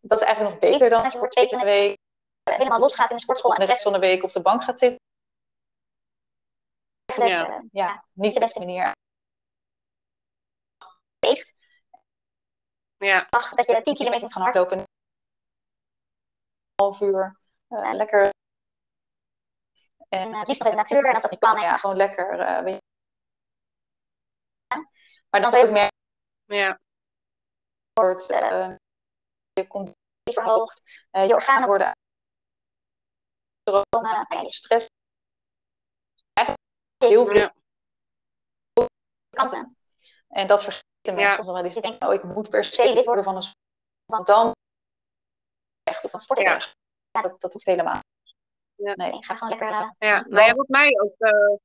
[0.00, 2.01] Dat is eigenlijk nog beter dan voor twee keer in de week
[2.42, 4.78] helemaal losgaat in de sportschool en de rest van de week op de bank gaat
[4.78, 5.00] zitten.
[7.16, 7.48] Ja.
[7.48, 8.92] Uh, ja, niet de beste manier.
[11.18, 11.54] Weegt.
[12.96, 13.26] Ja.
[13.30, 14.78] Ach, dat je 10 kilometer moet gaan hardlopen.
[14.78, 14.84] Een
[16.74, 17.40] half uur.
[17.68, 18.30] Uh, lekker.
[20.08, 21.04] En uh, het liefst nog in de natuur.
[21.04, 22.32] En als dat niet kan, ja, gewoon lekker.
[22.34, 22.78] Uh.
[25.30, 25.98] Maar dan zou je ook merken.
[26.44, 26.78] Ja.
[27.92, 28.26] Wordt,
[29.52, 30.82] je conditie verhoogd.
[31.10, 31.92] je organen worden
[33.72, 34.88] stromen en stress.
[36.32, 36.66] Eigenlijk
[36.98, 37.50] heel veel
[39.30, 39.76] kanten.
[40.28, 41.74] En dat vergeten mensen nog wel eens.
[41.74, 43.60] Die denken, oh, ik moet per se lid worden van een sport.
[44.04, 44.54] Want dan
[45.82, 46.40] echt of van sport.
[46.40, 46.74] Ja.
[47.10, 48.00] Dat, dat hoeft helemaal.
[48.74, 48.94] Ja.
[48.94, 49.70] Nee, ik ga gewoon lekker.
[49.70, 51.14] Uh, ja, nou ja, wat mij ook.
[51.18, 51.56] Uh,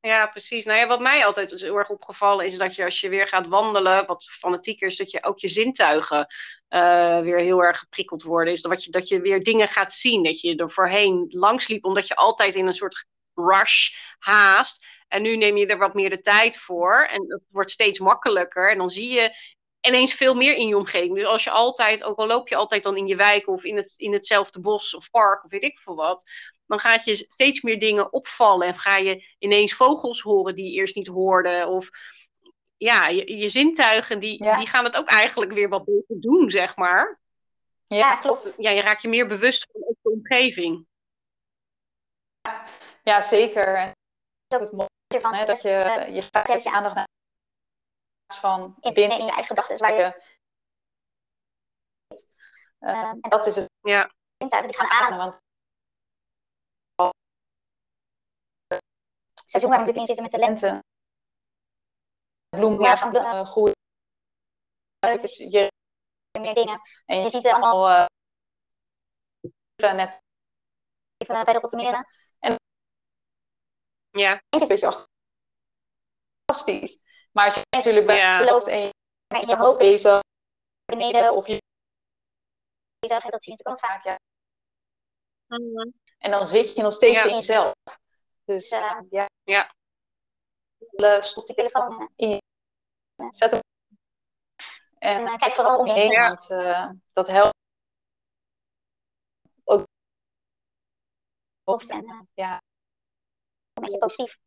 [0.00, 0.64] ja, precies.
[0.64, 3.28] Nou ja, wat mij altijd dus heel erg opgevallen is dat je als je weer
[3.28, 6.26] gaat wandelen, wat fanatieker is, dat je ook je zintuigen
[6.70, 8.52] uh, weer heel erg geprikkeld worden.
[8.52, 11.84] Is dat je, dat je weer dingen gaat zien, dat je er voorheen langs liep,
[11.84, 14.86] omdat je altijd in een soort rush haast.
[15.08, 18.70] En nu neem je er wat meer de tijd voor en het wordt steeds makkelijker.
[18.70, 19.34] En dan zie je
[19.80, 21.14] ineens veel meer in je omgeving.
[21.14, 23.76] Dus als je altijd, ook al loop je altijd dan in je wijk of in,
[23.76, 26.24] het, in hetzelfde bos of park of weet ik veel wat,
[26.68, 30.78] dan gaat je steeds meer dingen opvallen en ga je ineens vogels horen die je
[30.78, 31.66] eerst niet hoorde.
[31.66, 31.88] Of
[32.76, 36.76] ja, je, je zintuigen die, die gaan het ook eigenlijk weer wat beter doen, zeg
[36.76, 37.20] maar.
[37.86, 38.54] Ja, klopt.
[38.58, 40.86] Ja, je raakt je meer bewust van de omgeving.
[43.02, 43.94] Ja, zeker.
[44.46, 47.06] Dat is ook het mooie van, hè, dat je, je gaat je aandacht naar
[48.34, 50.22] van binnen in je eigen gedachten waar je.
[52.80, 53.70] Uh, en dat is het.
[53.80, 54.12] Ja.
[54.38, 55.46] Zintuigen die gaan ademen, want.
[59.50, 60.84] Seizoen waar we natuurlijk in zitten met de lente.
[62.48, 63.76] Bloemen ja, uh, groeien.
[64.98, 65.72] Dus je
[66.40, 66.80] meer dingen.
[67.04, 68.08] En je ziet er allemaal
[69.76, 70.22] uh, net
[71.16, 72.06] even bij de optimeren.
[72.38, 72.56] En
[74.10, 74.42] ja.
[74.48, 75.06] een beetje achter.
[76.44, 77.00] Fantastisch.
[77.32, 78.44] Maar als je natuurlijk bij ja.
[78.44, 78.92] loopt en je
[79.28, 80.20] in je hoofd bezig
[80.84, 81.62] beneden of je
[82.98, 84.18] bezig, dat zie je natuurlijk ook vaak, ja.
[86.18, 87.24] En dan zit je nog steeds ja.
[87.24, 87.74] in jezelf.
[88.48, 89.28] Dus uh, ja.
[89.44, 89.72] ja.
[91.20, 92.42] Stop die telefoon in je.
[93.30, 93.60] Zet hem.
[94.98, 96.28] En uh, kijk vooral om je heen, ja.
[96.28, 97.56] want uh, dat helpt.
[99.64, 99.86] Ook.
[101.64, 102.62] Hoofd en ja.
[103.72, 104.38] Een beetje positief.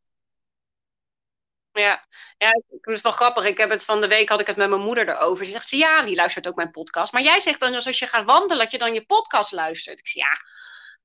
[1.71, 2.05] Ja,
[2.37, 3.45] ja, het is wel grappig.
[3.45, 5.45] Ik heb het van de week had ik het met mijn moeder erover.
[5.45, 7.13] Ze zegt, ja, die luistert ook mijn podcast.
[7.13, 9.99] Maar jij zegt dan als je gaat wandelen, dat je dan je podcast luistert.
[9.99, 10.37] Ik zeg, ja,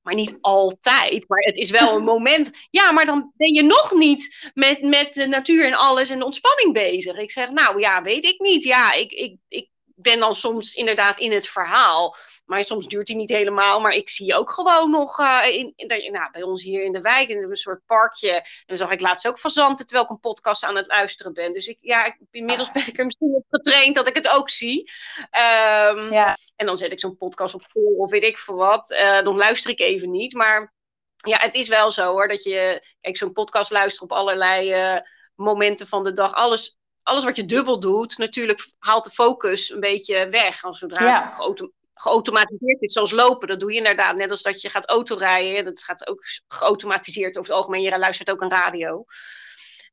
[0.07, 1.29] maar niet altijd.
[1.29, 2.51] Maar het is wel een moment.
[2.71, 6.73] Ja, maar dan ben je nog niet met, met de natuur en alles en ontspanning
[6.73, 7.17] bezig.
[7.17, 8.65] Ik zeg, nou ja, weet ik niet.
[8.65, 12.17] Ja, ik, ik, ik ben dan soms inderdaad in het verhaal.
[12.45, 13.81] Maar soms duurt die niet helemaal.
[13.81, 17.01] Maar ik zie ook gewoon nog uh, in, in, nou, bij ons hier in de
[17.01, 18.33] wijk, in een soort parkje.
[18.33, 21.53] En dan zag ik laatst ook fazanten terwijl ik een podcast aan het luisteren ben.
[21.53, 24.51] Dus ik, ja, ik, inmiddels ben ik er misschien op getraind dat ik het ook
[24.51, 24.91] zie.
[25.19, 26.37] Um, ja.
[26.57, 28.91] En dan zet ik zo'n podcast op vol of weet ik veel wat.
[28.91, 30.35] Uh, dan luister ik even niet.
[30.35, 30.75] Maar
[31.17, 32.29] ja, het is wel zo hoor.
[32.29, 35.01] Dat je, kijk, zo'n podcast luistert op allerlei uh,
[35.35, 36.35] momenten van de dag.
[36.35, 40.65] Alles alles wat je dubbel doet, natuurlijk haalt de focus een beetje weg.
[40.65, 41.25] Als zodra ja.
[41.25, 44.17] het geauto geautomatiseerd is, zoals lopen, dat doe je inderdaad.
[44.17, 47.83] Net als dat je gaat autorijden, dat gaat ook geautomatiseerd over het algemeen.
[47.83, 48.93] Je luistert ook een radio.
[48.97, 49.07] Um,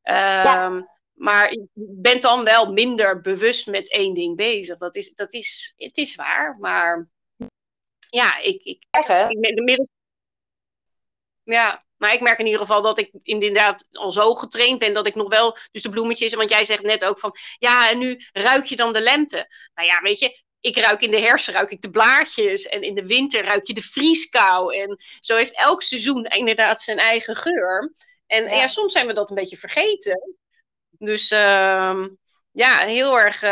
[0.04, 0.92] ja.
[1.14, 4.78] Maar je bent dan wel minder bewust met één ding bezig.
[4.78, 7.08] Dat is, dat is, het is waar, maar
[8.10, 9.88] ja, ik, ik, ik inmiddels
[11.44, 15.08] ja, maar ik merk in ieder geval dat ik inderdaad al zo getraind ben dat
[15.08, 18.20] ik nog wel, dus de bloemetjes, want jij zegt net ook van, ja, en nu
[18.34, 19.48] ruik je dan de lente.
[19.74, 22.94] Nou ja, weet je, ik ruik in de herfst ruik ik de blaadjes en in
[22.94, 24.76] de winter ruik je de vrieskou.
[24.76, 27.94] En zo heeft elk seizoen inderdaad zijn eigen geur.
[28.28, 30.36] En ja, ja soms zijn we dat een beetje vergeten.
[30.90, 32.06] Dus uh,
[32.54, 33.50] ja, heel erg, uh,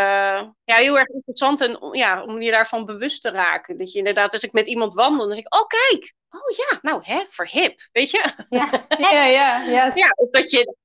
[0.64, 3.78] ja, heel erg interessant en, ja, om je daarvan bewust te raken.
[3.78, 6.80] Dat je inderdaad, als ik met iemand wandel, dan zeg ik, oh kijk, oh ja,
[6.82, 8.24] nou hè, verhip, weet je?
[8.50, 9.64] Ja, ja, ja.
[9.64, 10.76] Ja, ja of dat je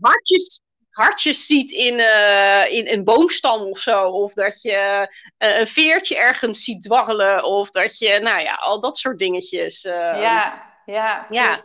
[0.00, 4.08] hartjes, hartjes ziet in, uh, in een boomstam of zo.
[4.08, 7.44] Of dat je uh, een veertje ergens ziet dwarrelen.
[7.44, 9.82] Of dat je, nou ja, al dat soort dingetjes.
[9.82, 11.26] Ja, ja.
[11.30, 11.62] ja.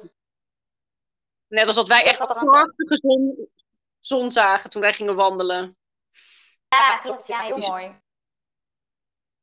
[1.47, 3.47] Net als dat wij echt prachtige zon,
[3.99, 5.77] zon zagen toen wij gingen wandelen.
[6.67, 7.27] Ja, klopt.
[7.27, 8.01] Ja, heel mooi.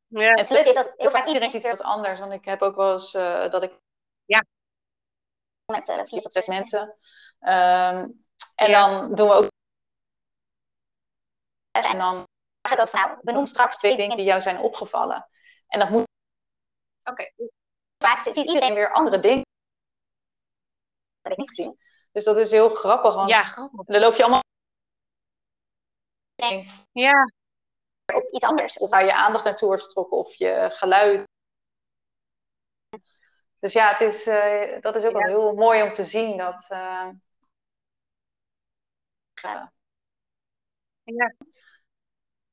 [0.06, 0.30] Ja.
[0.30, 2.20] Het leuke is dat heel vaak iedereen ziet wat anders.
[2.20, 3.80] Want ik heb ook wel eens uh, dat ik.
[4.24, 4.44] Ja.
[5.72, 6.80] Met uh, vier tot zes mensen.
[7.40, 8.70] Um, en ja.
[8.70, 9.48] dan doen we ook.
[11.70, 12.26] En dan
[12.62, 15.28] zeg ik ook van nou, benoem straks twee dingen die jou zijn opgevallen.
[15.66, 16.06] En dat moet.
[17.10, 17.10] Oké.
[17.10, 17.50] Okay.
[17.98, 19.42] Vaak ziet iedereen weer andere dingen.
[21.20, 21.78] Dat heb ik niet gezien.
[22.12, 23.14] Dus dat is heel grappig.
[23.14, 23.84] Want ja, grappig.
[23.84, 24.42] Dan loop je allemaal.
[26.92, 27.24] Ja
[28.12, 28.78] op iets anders.
[28.78, 31.28] Of waar je aandacht naartoe wordt getrokken of je geluid.
[33.58, 35.18] Dus ja, het is, uh, dat is ook ja.
[35.18, 36.36] wel heel mooi om te zien.
[36.36, 37.08] Dat, uh...
[41.02, 41.34] ja.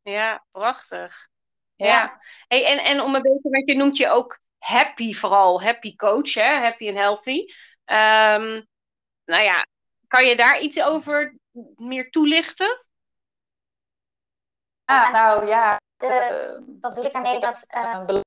[0.01, 1.29] ja, prachtig.
[1.75, 1.87] Ja.
[1.87, 2.21] ja.
[2.47, 6.33] Hey, en, en om een beetje, want je noemt je ook happy vooral, happy coach,
[6.33, 6.59] hè?
[6.59, 7.39] happy and healthy.
[7.85, 8.67] Um,
[9.25, 9.65] nou ja,
[10.07, 11.37] kan je daar iets over
[11.75, 12.85] meer toelichten?
[14.91, 15.79] Ja, nou ja.
[15.97, 17.39] De, wat bedoel ik daarmee?
[17.39, 18.21] Dat uh,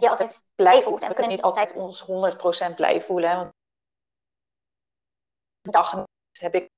[0.00, 1.02] je altijd blij voelt.
[1.02, 3.30] En we kunnen niet altijd ons 100% blij voelen.
[3.30, 3.36] Hè?
[3.36, 3.52] Want
[5.62, 6.04] dag
[6.38, 6.70] heb ik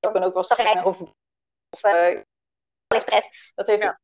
[0.00, 2.22] ook, ook wel stress of, of uh,
[2.88, 3.52] stress.
[3.54, 4.00] Dat heeft ja.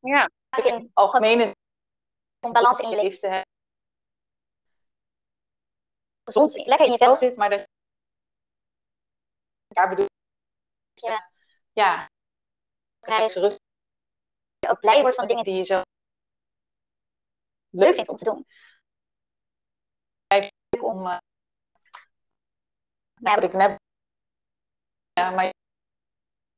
[0.00, 0.30] ja.
[0.64, 1.54] in algemene
[2.40, 3.50] om balans in je leven te hebben.
[6.24, 7.66] Gezond, lekker in je vel zit, maar dat
[9.66, 10.10] daar bedoel ik.
[11.72, 12.10] Ja,
[13.02, 13.60] krijgen, gerust.
[14.58, 15.80] Je ook blij wordt van dingen die je zo
[17.70, 18.46] leuk vindt om te doen.
[20.80, 21.18] Om, uh,
[23.20, 23.80] nou, wat ik net.
[25.12, 25.52] Ja, maar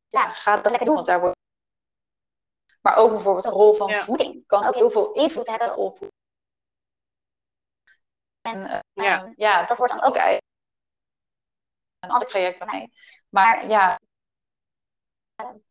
[0.08, 1.38] ja, ga dat lekker doen, want daar wordt.
[2.80, 4.04] Maar ook bijvoorbeeld de rol van ja.
[4.04, 5.98] voeding kan ook heel veel invloed hebben op.
[8.40, 9.32] En uh, ja.
[9.36, 12.90] ja, dat wordt dan ook een ander traject bij mij.
[13.28, 13.98] Maar ja,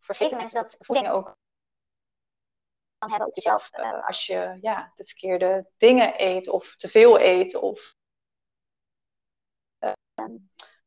[0.03, 1.35] vergeten mensen dat voeding ook
[2.97, 3.69] kan hebben op jezelf.
[3.73, 7.55] Uh, als je ja, de verkeerde dingen eet of te veel eet.
[7.55, 7.95] Of,
[9.79, 9.91] uh,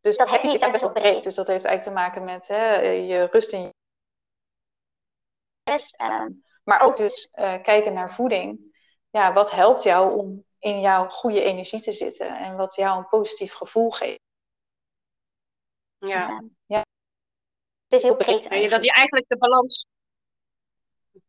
[0.01, 1.23] dus dat heb je is best wel breed.
[1.23, 3.75] Dus dat heeft eigenlijk te maken met hè, je rust in je
[6.03, 6.27] uh,
[6.65, 7.31] maar ook dus
[7.63, 8.75] kijken naar voeding.
[9.11, 13.09] Ja, wat helpt jou om in jouw goede energie te zitten en wat jou een
[13.09, 14.25] positief gevoel geeft.
[15.99, 16.43] Ja.
[16.67, 16.86] ja.
[17.89, 18.71] Het is heel breed.
[18.71, 19.87] Dat je eigenlijk de balans.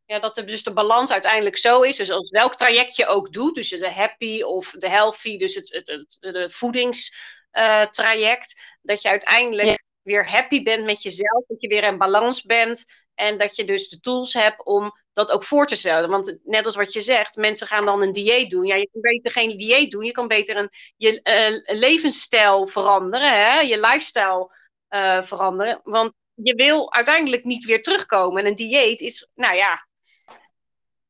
[0.06, 1.98] Ja, dat de, dus de balans uiteindelijk zo is.
[1.98, 5.74] Dus als welk traject je ook doet, dus de happy of de healthy, dus het,
[5.74, 7.16] het, het de voedings.
[7.52, 12.42] uh, traject, dat je uiteindelijk weer happy bent met jezelf, dat je weer in balans
[12.42, 16.10] bent en dat je dus de tools hebt om dat ook voor te stellen.
[16.10, 18.66] Want net als wat je zegt, mensen gaan dan een dieet doen.
[18.66, 23.32] Ja, je kan beter geen dieet doen, je kan beter een, je uh, levensstijl veranderen,
[23.32, 23.60] hè?
[23.60, 24.52] je lifestyle
[24.90, 25.80] uh, veranderen.
[25.84, 28.42] Want je wil uiteindelijk niet weer terugkomen.
[28.42, 29.88] En een dieet is, nou ja,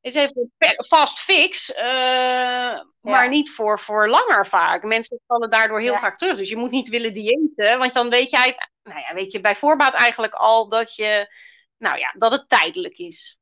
[0.01, 0.51] is even
[0.87, 4.83] fast fix, uh, maar niet voor, voor langer vaak.
[4.83, 6.37] Mensen vallen daardoor heel vaak terug.
[6.37, 9.55] Dus je moet niet willen diëten, want dan weet jij, nou ja, weet je bij
[9.55, 11.35] voorbaat eigenlijk al dat je,
[11.77, 13.39] nou ja, dat het tijdelijk is.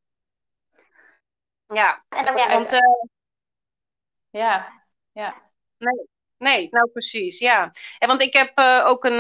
[1.67, 2.80] Ja, en dan, ja, want, uh,
[4.30, 5.41] ja, ja.
[5.78, 7.71] Nee, nee, nou precies, ja.
[7.98, 9.19] En want ik heb uh, ook een,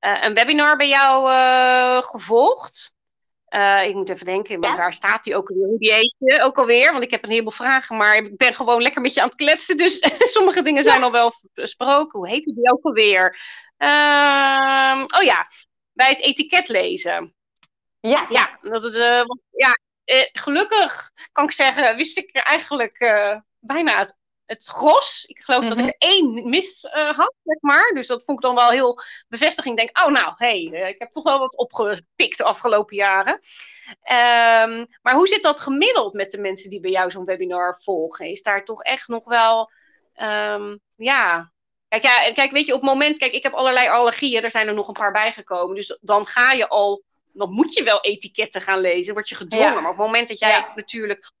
[0.00, 1.32] uh, een webinar bij jou
[2.02, 2.94] gevolgd.
[3.48, 4.76] Uh, ik moet even denken, ja?
[4.76, 5.66] waar staat die ook alweer?
[5.66, 6.92] Hoe die heet je ook alweer?
[6.92, 9.36] Want ik heb een heleboel vragen, maar ik ben gewoon lekker met je aan het
[9.36, 9.76] kletsen.
[9.76, 9.98] Dus
[10.36, 12.18] sommige dingen zijn al wel besproken.
[12.18, 13.38] Hoe heet die ook alweer?
[13.78, 15.46] Uh, oh ja,
[15.92, 17.34] bij het etiket lezen.
[18.00, 18.96] Ja, ja dat is,
[19.50, 19.76] ja
[20.32, 22.98] gelukkig kan ik zeggen, wist ik eigenlijk
[23.58, 24.16] bijna het
[24.50, 25.24] het gros.
[25.24, 25.86] Ik geloof dat ik mhm.
[25.86, 27.90] er één mis uh, had, zeg maar.
[27.94, 29.78] Dus dat vond ik dan wel heel bevestiging.
[29.78, 33.32] Ik denk, oh nou, hé, hey, ik heb toch wel wat opgepikt de afgelopen jaren.
[33.32, 38.26] Um, maar hoe zit dat gemiddeld met de mensen die bij jou zo'n webinar volgen?
[38.26, 39.70] Is daar toch echt nog wel,
[40.16, 41.52] um, ja...
[41.88, 44.68] Kijk, ja, kijk, weet je, op het moment, kijk, ik heb allerlei allergieën, er zijn
[44.68, 45.74] er nog een paar bijgekomen.
[45.74, 49.82] Dus dan ga je al, dan moet je wel etiketten gaan lezen, word je gedwongen.
[49.82, 50.72] Maar op het moment dat jij ja.
[50.74, 51.32] natuurlijk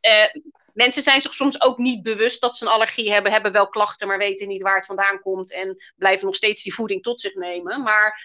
[0.00, 0.42] uh,
[0.76, 4.06] mensen zijn zich soms ook niet bewust dat ze een allergie hebben, hebben wel klachten,
[4.06, 7.34] maar weten niet waar het vandaan komt en blijven nog steeds die voeding tot zich
[7.34, 7.82] nemen.
[7.82, 8.20] Maar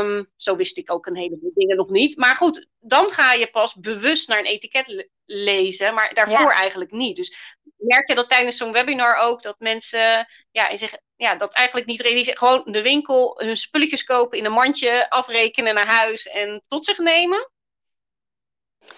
[0.00, 2.16] um, zo wist ik ook een heleboel dingen nog niet.
[2.16, 7.16] Maar goed, dan ga je pas bewust naar een etiket lezen, maar daarvoor eigenlijk niet.
[7.16, 11.86] Dus merk je dat tijdens zo'n webinar ook dat mensen ja, zich, ja, dat eigenlijk
[11.86, 12.38] niet realiseren.
[12.38, 16.98] Gewoon de winkel hun spulletjes kopen, in een mandje afrekenen naar huis en tot zich
[16.98, 17.50] nemen?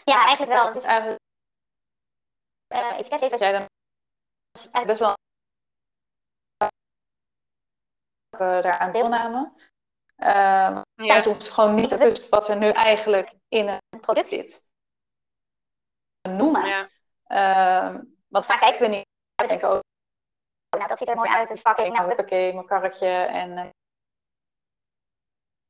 [0.04, 0.66] Ja, eigenlijk wel.
[0.66, 1.22] Het is eigenlijk
[2.74, 3.66] uh, etiket lezen wat jij dan
[4.52, 5.14] is eigenlijk best wel
[8.62, 9.52] daaraan deelnamen.
[10.16, 11.20] Uh, ja.
[11.20, 14.68] soms gewoon niet bewust wat er nu eigenlijk in een product zit.
[16.28, 16.66] Noemen.
[16.66, 16.88] Ja.
[17.28, 19.06] Uh, want vaak kijken we niet.
[19.42, 19.82] We denken ook,
[20.70, 21.48] oh, nou dat ziet er mooi uit.
[21.48, 23.08] Het vakje, nou oké, okay, mijn karretje.
[23.08, 23.70] En uh,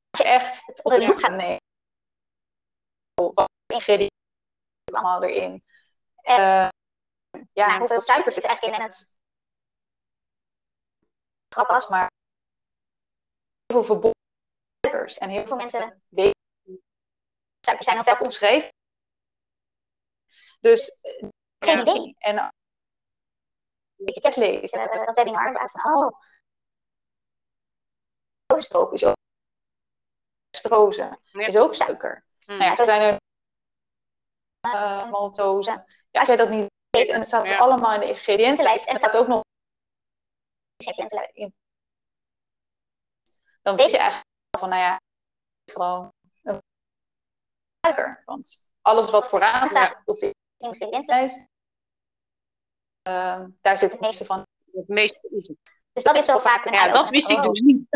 [0.09, 1.59] als je echt het op de loop gaat nemen.
[3.33, 4.11] Wat ingrediënten
[4.91, 5.63] allemaal erin.
[6.23, 6.67] Uh,
[7.55, 9.17] ja, nou, hoeveel suiker zit er eigenlijk in en het
[11.49, 12.11] grappig, maar
[13.65, 14.19] heel veel verboden
[14.85, 15.17] suikers.
[15.17, 16.41] En heel veel mensen weten
[17.59, 18.69] suikers zijn nog wel omschreven.
[20.59, 21.01] Dus
[21.59, 22.15] geen ja, idee.
[22.17, 22.51] En een
[24.05, 26.19] etiket lezen, dat webinar, in plaats van, oh,
[28.59, 29.15] stroop is ook
[30.55, 32.25] strose, is ook suiker.
[32.47, 32.57] Mm.
[32.57, 33.19] Nou ja, zo zijn er
[34.73, 35.85] uh, maltose.
[36.11, 38.87] Ja, als jij dat niet en het staat allemaal in de ingrediëntenlijst.
[38.87, 39.43] En het staat ook nog
[41.33, 41.53] in.
[43.61, 44.29] Dan weet je eigenlijk
[44.59, 44.99] van, nou ja,
[45.71, 46.61] gewoon een
[47.79, 48.21] suiker.
[48.25, 51.47] Want alles wat vooraan staat op de ingrediëntenlijst,
[53.09, 54.43] uh, daar zit het meeste van.
[54.71, 55.57] Het meeste is het.
[55.93, 57.87] Dus dat is wel vaak een Ja, dat wist ik dus niet.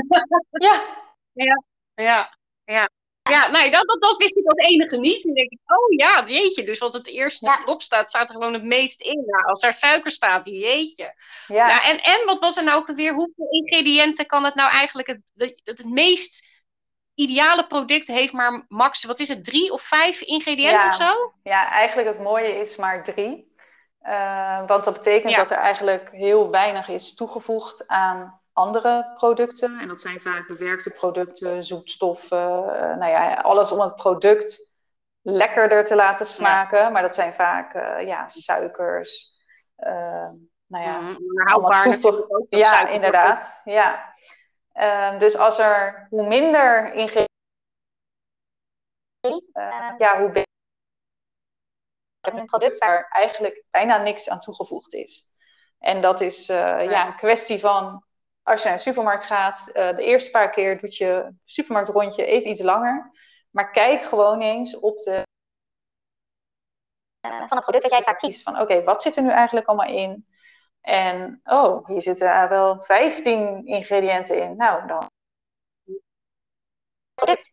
[0.50, 1.08] ja.
[1.32, 2.90] Ja, ja, ja.
[3.22, 5.26] Ja, nee, dat, dat, dat wist ik als enige niet.
[5.26, 6.64] En denk ik, oh ja, jeetje.
[6.64, 7.60] Dus wat het eerste ja.
[7.62, 9.24] erop staat, staat er gewoon het meest in.
[9.26, 11.14] Nou, als daar suiker staat, jeetje.
[11.48, 11.68] Ja.
[11.68, 13.14] Nou, en, en wat was er nou ook weer?
[13.14, 16.48] Hoeveel ingrediënten kan het nou eigenlijk het, het, het meest
[17.20, 20.88] ideale product heeft maar max, wat is het, drie of vijf ingrediënten ja.
[20.88, 21.34] of zo?
[21.44, 23.48] Ja, eigenlijk het mooie is maar drie.
[24.04, 29.80] Uh, want dat betekent dat er eigenlijk heel weinig is toegevoegd aan andere producten.
[29.80, 34.74] En dat zijn vaak bewerkte producten, zoetstoffen, uh, nou ja, alles om het product
[35.22, 36.92] lekkerder te laten smaken.
[36.92, 39.38] Maar dat zijn vaak uh, ja, suikers.
[39.78, 40.30] Uh,
[40.66, 41.16] nou ja, mm,
[41.46, 42.46] houdbaar ook.
[42.50, 43.62] Ja, inderdaad.
[43.64, 44.14] Ja.
[44.74, 47.30] Ehm, dus als er hoe minder ingrediënten,
[49.98, 50.48] ja, hoe beter
[52.22, 55.34] een product waar eigenlijk bijna niks aan toegevoegd is.
[55.80, 58.08] En dat is ja, een kwestie van
[58.50, 62.50] als je naar de supermarkt gaat, uh, de eerste paar keer doet je supermarktrondje even
[62.50, 63.12] iets langer.
[63.50, 65.28] Maar kijk gewoon eens op de.
[67.22, 68.44] van het product dat jij vaak kiest.
[68.44, 70.28] Van oké, wat zit er nu eigenlijk allemaal in?
[70.82, 74.56] En oh, hier zitten wel 15 ingrediënten in.
[74.56, 75.10] Nou, dan.
[77.14, 77.50] Product.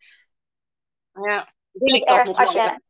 [1.12, 2.04] Ja, ik
[2.38, 2.80] als je...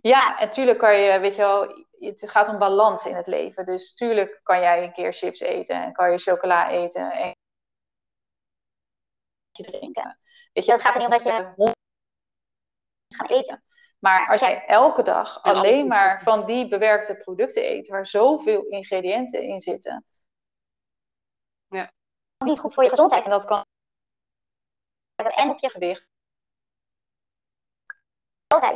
[0.00, 3.66] Ja, en tuurlijk kan je, weet je wel, het gaat om balans in het leven.
[3.66, 7.10] Dus tuurlijk kan jij een keer chips eten en kan je chocola eten.
[7.12, 7.34] En
[9.62, 10.18] drinken.
[10.52, 11.54] Weet je, het gaat er niet om dat je
[13.08, 13.64] gaan eten.
[13.98, 19.42] Maar als jij elke dag alleen maar van die bewerkte producten eet, waar zoveel ingrediënten
[19.42, 20.04] in zitten,
[21.68, 21.92] ja.
[22.38, 23.24] niet goed voor je gezondheid.
[23.24, 23.64] En dat kan
[25.16, 26.06] en op je gewicht,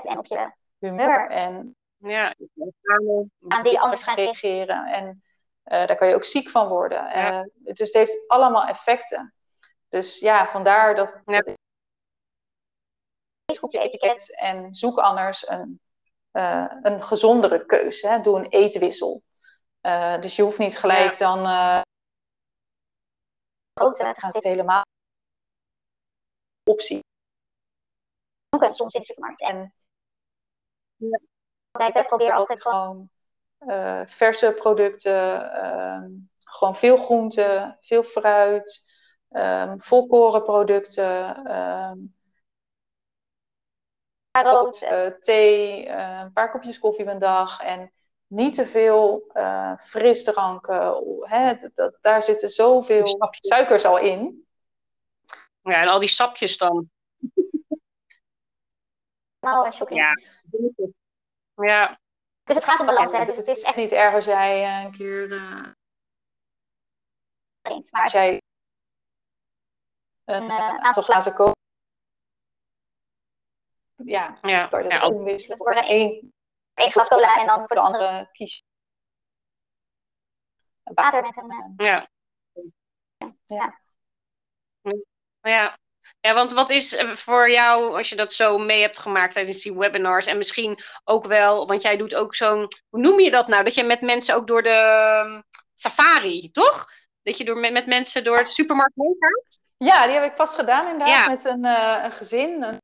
[0.03, 2.35] en op je humeur en ja,
[3.49, 4.87] aan die je anders gaan reageren.
[4.87, 5.23] En
[5.65, 7.19] uh, daar kan je ook ziek van worden.
[7.19, 7.41] Ja.
[7.41, 9.35] Uh, dus het heeft allemaal effecten.
[9.89, 11.43] Dus ja, vandaar dat, ja.
[13.59, 15.81] goed je etiket en zoek anders een,
[16.33, 18.09] uh, een gezondere keuze.
[18.09, 18.21] Hè.
[18.21, 19.23] Doe een eetwissel.
[20.21, 21.35] dus je hoeft niet gelijk ja.
[21.35, 21.85] dan
[23.79, 24.83] grote te gaan zitten helemaal
[26.71, 27.01] optie.
[28.49, 29.41] Ook soms in de supermarkt.
[29.41, 29.75] En
[30.97, 31.21] ja.
[31.73, 33.11] altijd probeer altijd gewoon
[33.61, 36.05] uh, verse producten, uh,
[36.39, 38.88] gewoon veel groenten, veel fruit,
[39.31, 42.15] um, volkorenproducten, um,
[44.31, 47.93] rood, uh, thee, een paar kopjes koffie per dag en
[48.27, 49.31] niet te veel
[49.81, 51.05] frisdranken.
[51.21, 54.47] Hè, dat, daar zitten zoveel suikers al in.
[55.63, 56.91] Ja, en al die sapjes dan.
[59.41, 60.13] Oh, ja.
[61.55, 62.01] ja.
[62.45, 63.13] Dus het gaat om balans.
[63.13, 63.25] Hè?
[63.25, 65.31] Dus het is echt niet erg als jij een keer.
[65.31, 65.67] Uh...
[67.91, 68.43] Maar als jij
[70.29, 71.57] een uh, aantal glazen koopt.
[73.97, 74.63] Ja, ja.
[74.63, 75.07] je dat ja.
[75.07, 76.35] omwisselen voor één,
[76.75, 78.63] één glas cola en dan voor de andere kies
[80.95, 81.75] water met een.
[81.77, 82.09] Ja.
[83.47, 83.81] Ja.
[85.43, 85.79] Ja.
[86.21, 89.63] Ja, want wat is eh, voor jou, als je dat zo mee hebt gemaakt tijdens
[89.63, 93.49] die webinars, en misschien ook wel, want jij doet ook zo'n, hoe noem je dat
[93.49, 93.65] nou?
[93.65, 96.87] Dat je met mensen ook door de um, safari, toch?
[97.23, 99.61] Dat je door, met, met mensen door de supermarkt heen gaat?
[99.79, 101.29] Ja, die heb ik pas gedaan inderdaad, ja.
[101.29, 102.63] met een, uh, een gezin.
[102.63, 102.79] Een...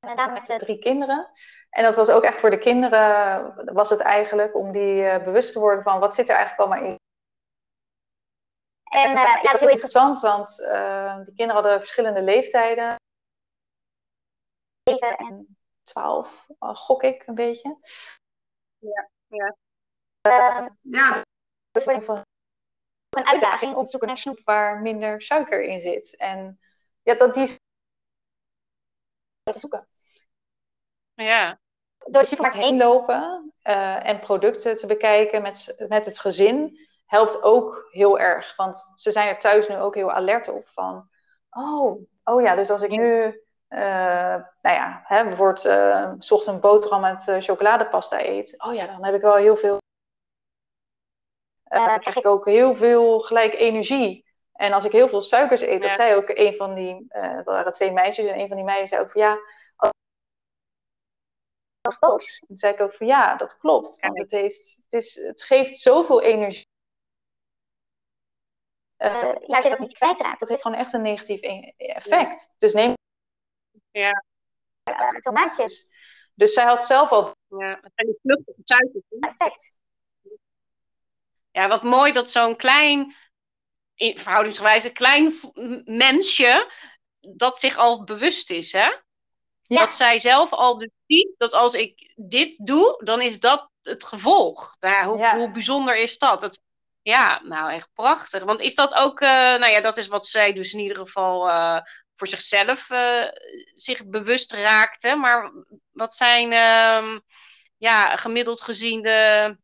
[0.00, 1.30] Inderdaad, met drie kinderen.
[1.70, 5.52] En dat was ook echt voor de kinderen, was het eigenlijk om die uh, bewust
[5.52, 6.96] te worden van wat zit er eigenlijk allemaal in
[8.88, 12.96] en uh, ja, dat is heel interessant, want uh, die kinderen hadden verschillende leeftijden.
[14.82, 17.78] 7 en 12, uh, gok ik een beetje.
[18.78, 19.56] Ja, ja.
[20.28, 21.22] Uh, ja,
[21.70, 22.22] dus voor
[23.18, 26.16] een uitdaging om te zoeken naar snoep waar minder suiker in zit.
[26.16, 26.60] En
[27.02, 27.58] ja, dat die
[29.54, 29.88] zoeken.
[31.14, 31.58] Ja.
[31.98, 33.52] Door de supermarkt heen lopen
[34.02, 38.56] en producten te bekijken met, met het gezin helpt ook heel erg.
[38.56, 41.08] Want ze zijn er thuis nu ook heel alert op van...
[41.50, 43.42] Oh, oh ja, dus als ik nu...
[43.68, 43.78] Uh,
[44.62, 48.54] nou ja, hè, bijvoorbeeld uh, s ochtends een boterham met chocoladepasta eet.
[48.64, 49.78] Oh ja, dan heb ik wel heel veel...
[51.68, 54.26] dan krijg ik ook heel veel gelijk energie.
[54.52, 57.04] En als ik heel veel suikers eet, dat zei ook een van die...
[57.08, 59.38] er waren twee meisjes en een van die meisjes zei ook van ja...
[62.00, 62.44] Boos.
[62.46, 64.00] Toen zei ik ook van ja, dat klopt.
[64.00, 66.66] Want het, heeft, het, is, het geeft zoveel energie
[68.98, 70.40] uh, ja, je dat niet kwijtraakt.
[70.40, 72.42] Dat heeft gewoon echt een negatief e- effect.
[72.42, 72.54] Ja.
[72.58, 72.94] Dus neem.
[73.90, 74.24] Ja.
[74.90, 75.92] Uh, tomaatjes.
[76.34, 77.34] Dus zij had zelf al.
[77.48, 79.04] Ja, het zijn die vluchtige suikers.
[79.20, 79.76] Effect.
[81.58, 83.14] Ja, wat mooi dat zo'n klein,
[83.94, 85.32] in verhoudingsgewijze, klein
[85.84, 86.72] mensje
[87.20, 88.88] dat zich al bewust is, hè?
[89.62, 89.78] Ja.
[89.78, 94.04] Dat zij zelf al dus ziet dat als ik dit doe, dan is dat het
[94.04, 94.76] gevolg.
[94.80, 95.36] Nou, hoe, ja.
[95.36, 96.42] hoe bijzonder is dat?
[96.42, 96.60] Het,
[97.02, 98.44] ja, nou echt prachtig.
[98.44, 101.48] Want is dat ook, uh, nou ja, dat is wat zij dus in ieder geval
[101.48, 101.80] uh,
[102.16, 103.24] voor zichzelf uh,
[103.74, 105.14] zich bewust raakte.
[105.14, 105.52] Maar
[105.90, 107.18] wat zijn, uh,
[107.76, 109.56] ja, gemiddeld gezien de,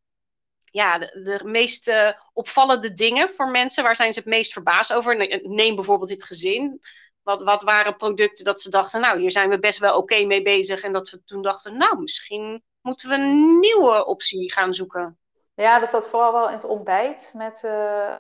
[0.74, 1.92] ja, de, de meest
[2.32, 3.84] opvallende dingen voor mensen?
[3.84, 5.40] Waar zijn ze het meest verbaasd over?
[5.42, 6.80] Neem bijvoorbeeld dit gezin.
[7.22, 10.24] Wat, wat waren producten dat ze dachten, nou, hier zijn we best wel oké okay
[10.24, 10.82] mee bezig.
[10.82, 15.18] En dat we toen dachten, nou, misschien moeten we een nieuwe optie gaan zoeken.
[15.54, 18.16] Ja, dat zat vooral wel in het ontbijt met uh,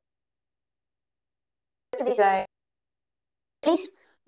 [2.04, 2.44] die zijn.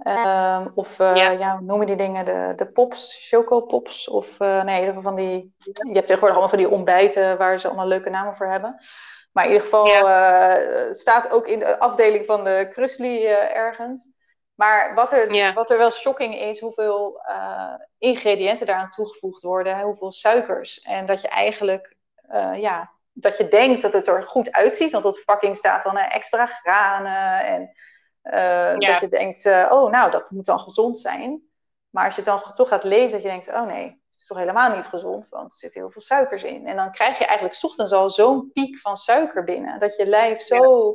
[0.05, 1.30] Um, of uh, ja.
[1.30, 1.61] ja.
[1.61, 2.24] noem je die dingen?
[2.24, 4.09] De, de pops, chocopops.
[4.09, 5.55] Of uh, nee, in ieder geval van die.
[5.59, 8.76] Je hebt tegenwoordig allemaal van die ontbijten waar ze allemaal leuke namen voor hebben.
[9.32, 10.94] Maar in ieder geval ja.
[10.94, 14.14] staat ook in de afdeling van de Krusli ergens.
[14.55, 15.53] Maar wat er, ja.
[15.53, 17.20] wat er wel shocking is, hoeveel
[17.99, 20.80] ingrediënten daaraan toegevoegd worden, hoeveel suikers.
[20.80, 21.97] En dat je eigenlijk
[22.55, 24.92] ja, dat je denkt dat het er goed uitziet.
[24.92, 27.44] Want op de verpakking staat dan extra granen.
[27.44, 27.70] En
[28.26, 28.92] uh, ja.
[28.92, 31.42] dat je denkt, uh, oh nou, dat moet dan gezond zijn.
[31.90, 34.26] Maar als je het dan toch gaat lezen, dat je denkt, oh nee, het is
[34.26, 35.28] toch helemaal niet gezond.
[35.28, 36.66] Want er zitten heel veel suikers in.
[36.66, 39.78] En dan krijg je eigenlijk ochtends al zo'n piek van suiker binnen.
[39.78, 40.94] Dat je lijf zo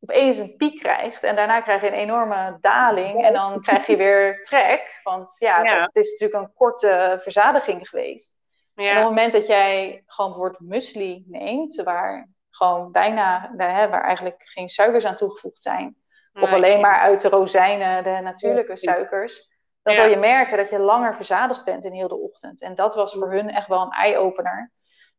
[0.00, 3.96] opeens een piek krijgt en daarna krijg je een enorme daling en dan krijg je
[3.96, 5.00] weer trek.
[5.02, 5.82] Want ja, ja.
[5.82, 8.40] het is natuurlijk een korte verzadiging geweest.
[8.74, 14.42] En op het moment dat jij gewoon bijvoorbeeld muesli neemt, waar gewoon bijna, waar eigenlijk
[14.44, 16.01] geen suikers aan toegevoegd zijn,
[16.40, 19.50] of alleen maar uit de rozijnen, de natuurlijke suikers,
[19.82, 22.62] dan zal je merken dat je langer verzadigd bent in heel de ochtend.
[22.62, 24.70] En dat was voor hun echt wel een eye-opener.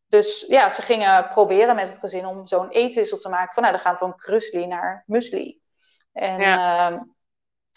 [0.07, 3.53] Dus ja, ze gingen proberen met het gezin om zo'n eetwissel te maken.
[3.53, 5.61] Van nou, dan gaan we van krusli naar musli.
[6.11, 6.99] En ja, uh,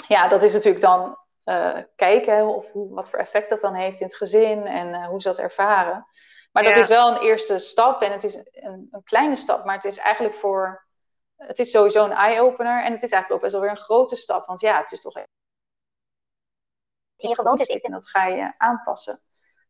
[0.08, 4.00] ja dat is natuurlijk dan uh, kijken of hoe, wat voor effect dat dan heeft
[4.00, 6.06] in het gezin en uh, hoe ze dat ervaren.
[6.52, 9.74] Maar dat is wel een eerste stap en het is een, een, kleine stap, maar
[9.74, 10.85] het is eigenlijk voor.
[11.36, 14.16] Het is sowieso een eye-opener en het is eigenlijk ook best wel weer een grote
[14.16, 14.46] stap.
[14.46, 15.16] Want ja, het is toch.
[17.16, 17.90] In je gewoontes zitten.
[17.90, 19.20] En dat ga je aanpassen.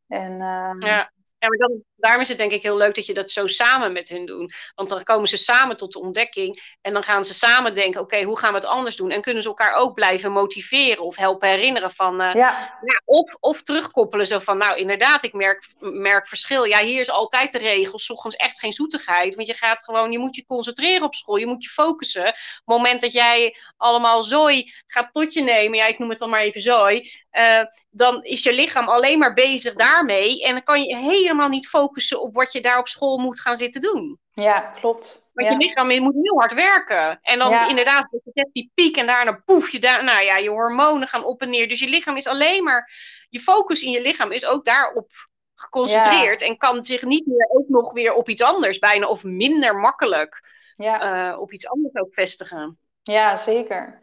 [0.07, 1.13] En, uh, ja.
[1.39, 3.93] Ja, maar dan, daarom is het denk ik heel leuk dat je dat zo samen
[3.93, 4.55] met hun doet.
[4.75, 6.77] Want dan komen ze samen tot de ontdekking.
[6.81, 9.11] En dan gaan ze samen denken, oké, hoe gaan we het anders doen?
[9.11, 12.21] En kunnen ze elkaar ook blijven motiveren of helpen herinneren van...
[12.21, 12.79] Uh, ja.
[12.85, 13.03] ja.
[13.05, 16.65] of, of terugkoppelen zo van, nou inderdaad, ik merk, merk verschil.
[16.65, 19.35] Ja, hier is altijd de regel, s ochtends echt geen zoetigheid.
[19.35, 21.37] Want je gaat gewoon, je moet je concentreren op school.
[21.37, 22.27] Je moet je focussen.
[22.27, 26.19] Op het moment dat jij allemaal zooi gaat tot je nemen, ja, ik noem het
[26.19, 27.11] dan maar even zooi.
[27.33, 30.45] Uh, dan is je lichaam alleen maar bezig daarmee.
[30.45, 31.86] En dan kan je helemaal niet focussen
[32.19, 34.19] op wat je daar op school moet gaan zitten doen.
[34.33, 35.31] Ja, klopt.
[35.33, 37.19] Want je lichaam moet heel hard werken.
[37.23, 40.49] En dan inderdaad, je hebt die piek en daarna poef je daar, nou ja, je
[40.49, 41.69] hormonen gaan op en neer.
[41.69, 42.91] Dus je lichaam is alleen maar,
[43.29, 45.11] je focus in je lichaam is ook daarop
[45.55, 46.43] geconcentreerd.
[46.43, 50.55] En kan zich niet meer ook nog weer op iets anders bijna of minder makkelijk
[50.77, 51.31] ja.
[51.31, 52.79] Uh, op iets anders ook vestigen.
[53.03, 54.03] Ja, zeker.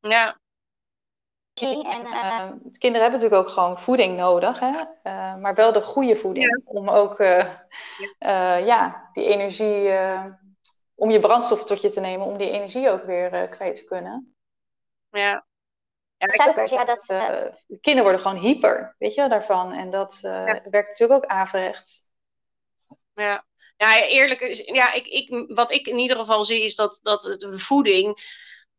[0.00, 0.38] Ja.
[1.54, 2.48] En, uh,
[2.78, 4.70] kinderen hebben natuurlijk ook gewoon voeding nodig, hè?
[4.70, 6.62] Uh, maar wel de goede voeding.
[6.64, 7.46] Om ook uh,
[8.66, 9.92] ja, die energie,
[10.94, 14.34] om je brandstof tot je te nemen, om die energie ook weer kwijt te kunnen.
[15.10, 15.46] Ja.
[16.16, 17.06] Ja, Suikers, ja, dat...
[17.66, 19.72] kinderen worden gewoon hyper, weet je, daarvan.
[19.72, 20.44] En dat ja.
[20.44, 22.10] werkt natuurlijk ook averechts.
[23.14, 23.44] Ja.
[23.76, 24.40] Ja, eerlijk,
[24.74, 28.18] ja, ik, ik, wat ik in ieder geval zie is dat, dat de voeding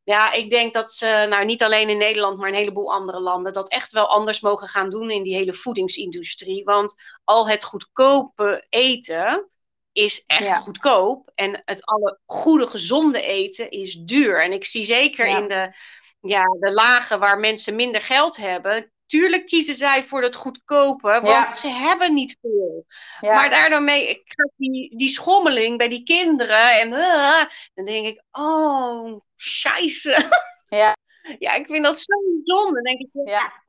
[0.06, 3.53] ja, ik denk dat ze, nou niet alleen in Nederland, maar een heleboel andere landen,
[3.53, 6.64] dat echt wel anders mogen gaan doen in die hele voedingsindustrie.
[6.64, 9.49] Want al het goedkope eten
[9.91, 11.32] is echt goedkoop.
[11.36, 14.43] En het alle goede, gezonde eten is duur.
[14.43, 15.74] En ik zie zeker in de,
[16.20, 21.49] ja, de lagen waar mensen minder geld hebben, Tuurlijk kiezen zij voor het goedkope, want
[21.49, 22.86] ze hebben niet veel.
[23.22, 26.80] Maar daarmee krijg die, die schommeling bij die kinderen.
[26.80, 27.43] En uh,
[27.74, 30.44] dan denk ik, oh, scheisse.
[30.68, 30.96] Ja.
[31.46, 32.14] ja, ik vind dat zo
[32.44, 32.82] zonde.
[32.82, 33.64] denk ik, ja.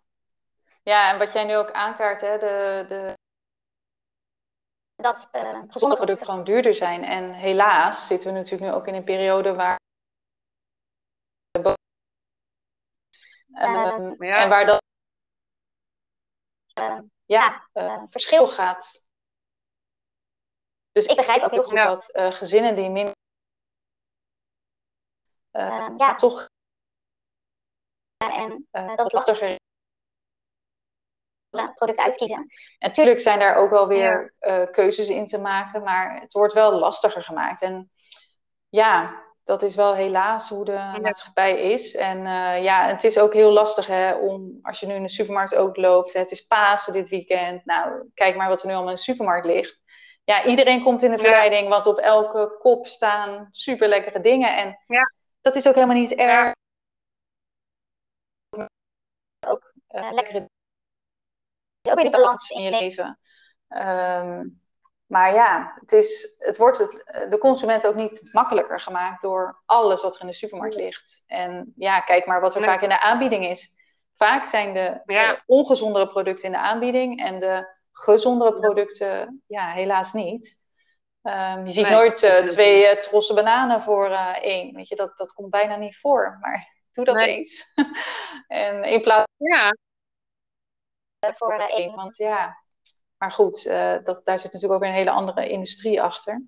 [0.83, 3.14] ja, en wat jij nu ook aankaart, hè, de, de...
[4.95, 7.05] dat uh, gezonde producten gewoon duurder zijn.
[7.05, 9.79] En helaas zitten we natuurlijk nu ook in een periode waar.
[13.51, 14.39] Uh, ja.
[14.39, 14.83] En waar dat
[16.81, 19.09] uh, ja, uh, verschil gaat.
[20.93, 23.14] Dus ik begrijp ook heel goed dat uh, gezinnen die minder.
[25.96, 26.48] Ja, toch.
[28.16, 29.57] En dat lastiger
[31.74, 32.36] product uitkiezen.
[32.36, 32.46] En
[32.78, 34.34] natuurlijk zijn daar ook wel weer
[34.72, 37.62] keuzes in te maken, maar het wordt wel lastiger gemaakt.
[37.62, 37.90] En
[38.68, 41.94] ja, dat is wel helaas hoe de maatschappij is.
[41.94, 45.09] En uh, ja, het is ook heel lastig hè, om, als je nu in de
[45.09, 47.64] supermarkt ook loopt, het is Pasen dit weekend.
[47.64, 49.80] Nou, kijk maar wat er nu allemaal in de supermarkt ligt.
[50.24, 54.57] Ja, iedereen komt in de verleiding, want op elke kop staan super lekkere dingen.
[54.57, 55.14] En ja.
[55.47, 56.53] Dat is ook helemaal niet erg.
[59.47, 60.49] Ook uh, lekkere
[61.88, 63.18] ook weer de balans in je leven.
[63.68, 64.61] Um,
[65.07, 66.90] maar ja, het, is, het wordt het,
[67.30, 71.22] de consument ook niet makkelijker gemaakt door alles wat er in de supermarkt ligt.
[71.26, 73.74] En ja, kijk maar wat er vaak in de aanbieding is.
[74.14, 80.64] Vaak zijn de, ongezondere producten in de aanbieding en de gezondere producten, ja, helaas niet.
[81.27, 84.74] Um, je ziet nooit uh, twee uh, trossen bananen voor uh, één.
[84.74, 86.39] Weet je, dat, dat komt bijna niet voor.
[86.41, 87.72] Maar doe dat eens.
[88.47, 89.77] en in plaats ja.
[91.35, 91.95] voor één.
[91.95, 92.62] Want ja,
[93.16, 93.64] maar goed,
[94.05, 96.47] dat, daar zit natuurlijk ook weer een hele andere industrie achter.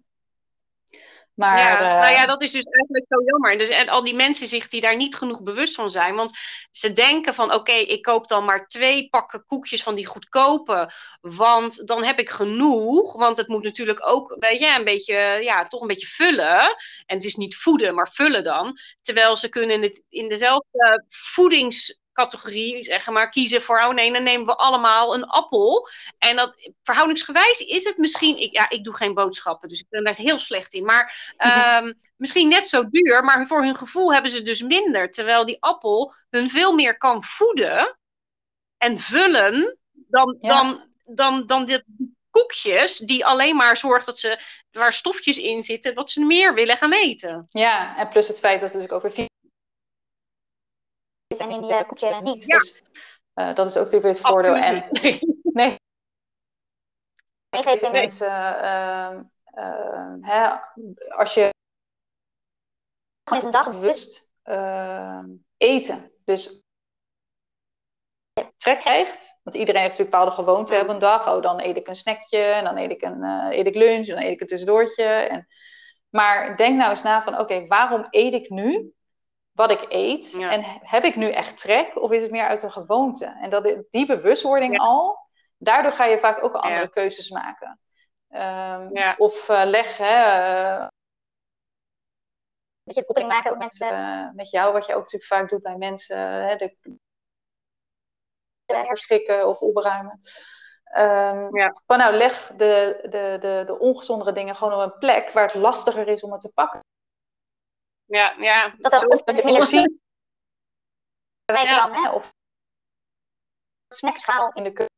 [1.39, 3.59] Maar, ja, uh, nou ja, dat is dus eigenlijk zo jammer.
[3.59, 6.14] Dus, en al die mensen zich die daar niet genoeg bewust van zijn.
[6.14, 6.39] Want
[6.70, 10.93] ze denken van oké, ik koop dan maar twee pakken koekjes van die goedkope.
[11.20, 13.16] Want dan heb ik genoeg.
[13.16, 16.59] Want het moet natuurlijk ook weet je, een beetje, ja, toch een beetje vullen.
[17.07, 18.78] En het is niet voeden, maar vullen dan.
[19.03, 24.12] Terwijl ze kunnen in, het, in dezelfde voedings categorie, zeg maar, kiezen voor, oh nee,
[24.12, 25.89] dan nemen we allemaal een appel.
[26.19, 30.05] En dat verhoudingsgewijs is het misschien, ik, ja, ik doe geen boodschappen, dus ik ben
[30.05, 30.85] daar heel slecht in.
[30.85, 35.11] Maar ehm, misschien net zo duur, maar voor hun gevoel hebben ze dus minder.
[35.11, 37.99] Terwijl die appel hun veel meer kan voeden
[38.77, 41.85] en vullen dan, dan, dan, dan dit
[42.31, 44.39] koekjes die alleen maar zorgt dat ze
[44.71, 47.47] waar stofjes in zitten, wat ze meer willen gaan eten.
[47.51, 49.29] Ja, en plus het feit dat het natuurlijk ook weer
[51.37, 52.45] en in die uh, koekje niet.
[52.45, 52.59] Ja.
[52.59, 52.83] Dus
[53.35, 54.55] uh, dat is ook natuurlijk weer het voordeel.
[54.55, 55.18] En, nee.
[55.43, 55.76] nee.
[57.51, 58.01] Meegeven nee.
[58.01, 59.20] mensen, uh,
[60.20, 60.49] hè,
[61.09, 61.51] als je
[63.24, 64.31] gewoon eens een dag bewust
[65.57, 66.66] eten, dus
[68.57, 69.41] trek krijgt.
[69.43, 71.29] Want iedereen heeft natuurlijk bepaalde gewoonten op een dag.
[71.35, 74.09] Oh, dan eet ik een snackje, en dan eet ik, een, uh, eet ik lunch,
[74.09, 75.05] en dan eet ik een tussendoortje.
[75.05, 75.47] En...
[76.09, 78.93] Maar denk nou eens na van, oké, waarom eet ik nu
[79.59, 80.30] wat ik eet?
[80.30, 80.50] Ja.
[80.50, 83.24] En heb ik nu echt trek, of is het meer uit een gewoonte?
[83.24, 84.84] En dat, die bewustwording ja.
[84.84, 85.18] al,
[85.56, 86.86] daardoor ga je vaak ook andere Ja.
[86.86, 87.80] keuzes maken.
[88.28, 89.14] Um, Ja.
[89.18, 90.14] Of uh, leg, hè,
[90.80, 90.86] uh,
[92.82, 95.62] Dat je koppeling maken met, uh, uh, met jou, wat je ook natuurlijk vaak doet
[95.62, 96.76] bij mensen, hè, de
[98.64, 100.20] herschikken of opruimen.
[100.98, 101.74] Um, Ja.
[101.86, 105.54] Van nou, leg de, de, de, de ongezondere dingen gewoon op een plek waar het
[105.54, 106.80] lastiger is om het te pakken.
[108.09, 108.74] Ja, ja.
[108.78, 110.00] Dat Zo- of Dat je meer ziet,
[111.44, 111.88] Ja.
[111.88, 112.34] van, hè, of
[113.88, 114.96] snackschaal in de keuken.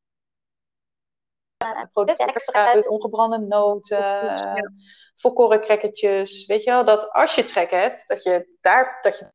[1.64, 2.88] uh, producten, lekker fruit, fruit.
[2.88, 4.72] ongebrande noten, Ja.
[5.16, 6.46] volkoren crackertjes.
[6.46, 9.32] Weet je wel, dat als je trek hebt, dat je daar, dat je...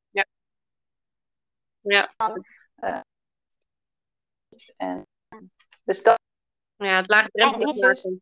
[1.82, 2.14] Ja.
[2.76, 3.00] Uh,
[4.78, 5.08] en,
[5.84, 6.20] dus dat,
[6.76, 8.04] ja, het laagdrempelig Kleine dingetjes.
[8.04, 8.22] maken.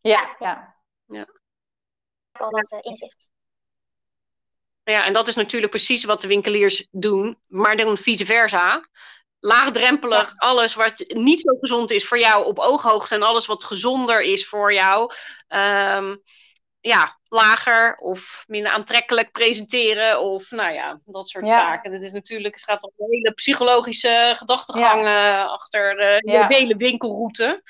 [0.00, 0.36] ja,
[1.06, 1.26] ja.
[2.32, 3.30] al dat uh, inzicht.
[4.84, 8.88] Ja, en dat is natuurlijk precies wat de winkeliers doen, maar dan vice versa.
[9.40, 14.20] Laagdrempelig, alles wat niet zo gezond is voor jou op ooghoogte en alles wat gezonder
[14.20, 15.12] is voor jou,
[15.48, 16.22] um,
[16.80, 21.54] ja, lager of minder aantrekkelijk presenteren of nou ja, dat soort Ja.
[21.54, 21.90] zaken.
[21.90, 26.46] Dat is natuurlijk, het gaat om een hele psychologische gedachtegang uh, achter de Ja.
[26.48, 27.62] hele winkelroute.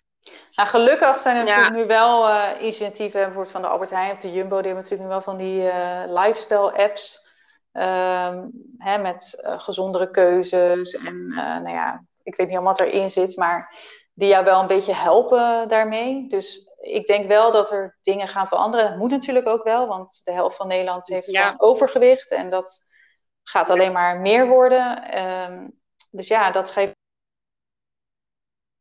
[0.54, 1.48] Nou, gelukkig zijn er Ja.
[1.56, 4.82] natuurlijk nu wel uh, initiatieven, bijvoorbeeld van de Albert Heijn of de Jumbo, die hebben
[4.82, 7.30] natuurlijk nu wel van die uh, lifestyle apps.
[7.72, 11.26] Um, hè, met uh, gezondere keuzes en
[11.62, 13.76] nou ja, ik weet niet allemaal wat erin zit, maar
[14.14, 16.28] die jou wel een beetje helpen daarmee.
[16.28, 18.88] Dus ik denk wel dat er dingen gaan veranderen.
[18.88, 21.54] Dat moet natuurlijk ook wel, want de helft van Nederland heeft Ja.
[21.58, 22.80] overgewicht en dat
[23.42, 25.18] gaat alleen maar meer worden.
[25.18, 25.80] Um,
[26.10, 26.94] dus ja, dat geeft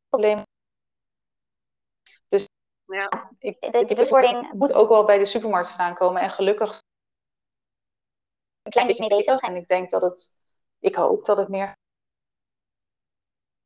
[0.10, 0.44] problemen.
[2.92, 3.30] Ja.
[3.40, 6.22] ik, De- de ik- bewustwording het moet ook wel bij de supermarkt vandaan komen.
[6.22, 6.80] En gelukkig
[8.62, 9.40] Een klein beetje mee bezig.
[9.42, 10.34] En ik denk dat het,
[10.80, 11.74] ik hoop dat het meer.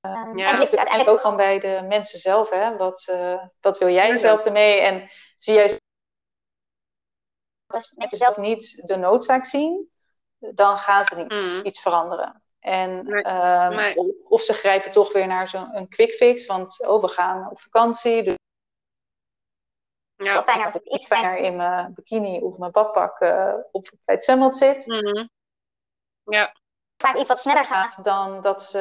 [0.07, 0.45] Um, Ja.
[0.45, 2.49] En het ligt uiteindelijk ook gewoon bij de mensen zelf.
[2.49, 2.77] Hè?
[2.77, 4.17] Wat, uh, wat wil jij Ja.
[4.17, 4.79] zelf ermee?
[4.79, 5.79] En zie jij
[7.67, 9.91] als mensen zelf niet de noodzaak zien,
[10.37, 11.65] dan gaan ze niet Mhm.
[11.65, 12.43] iets veranderen.
[12.59, 13.25] En Nee.
[13.25, 13.95] um, Nee.
[13.95, 17.59] of, of ze grijpen toch weer naar zo'n quick fix, want oh, we gaan op
[17.59, 18.23] vakantie.
[18.23, 18.35] Dus
[20.17, 20.33] Ja.
[20.33, 24.15] wel fijner als het iets fijner in mijn bikini of mijn badpak uh, op, bij
[24.15, 24.85] het zwembad zit.
[24.85, 25.27] Mhm.
[26.23, 26.55] Ja.
[26.97, 28.03] vaak iets wat sneller gaat.
[28.03, 28.79] dan dat ze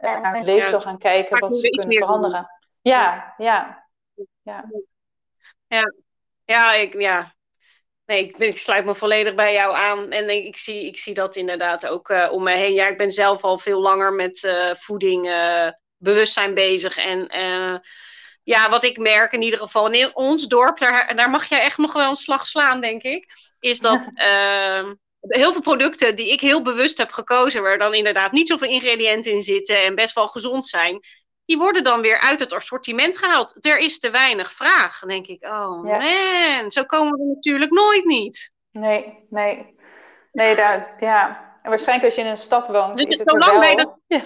[0.00, 0.52] Ja, uh, naar hun ja.
[0.54, 2.06] leefstijl gaan kijken Vaak wat ze kunnen meer doen.
[2.06, 2.50] veranderen.
[2.80, 3.86] Ja, ja.
[6.44, 7.34] Ja, ik, ja.
[8.04, 10.10] Nee, ik, ik sluit me volledig bij jou aan.
[10.10, 12.72] En ik, ik zie, ik zie dat inderdaad ook eh, om me heen.
[12.72, 16.96] Ja, ik ben zelf al veel langer met eh, voeding, eh, bewustzijn bezig.
[16.96, 17.74] En eh,
[18.48, 21.78] ja, wat ik merk in ieder geval in ons dorp, daar, daar mag jij echt
[21.78, 23.26] nog wel een slag slaan, denk ik.
[23.60, 28.32] Is dat ehm, heel veel producten die ik heel bewust heb gekozen, waar dan inderdaad
[28.32, 31.00] niet zoveel ingrediënten in zitten en best wel gezond zijn,
[31.44, 33.66] die worden dan weer uit het assortiment gehaald.
[33.66, 34.98] Er is te weinig vraag.
[35.00, 35.98] Denk ik, oh Ja.
[35.98, 38.52] man, zo komen we natuurlijk nooit niet.
[38.70, 39.76] Nee, nee.
[40.30, 41.47] Nee, daar, ja.
[41.62, 44.02] En waarschijnlijk als je in een stad woont, Dus is het zolang wij wel.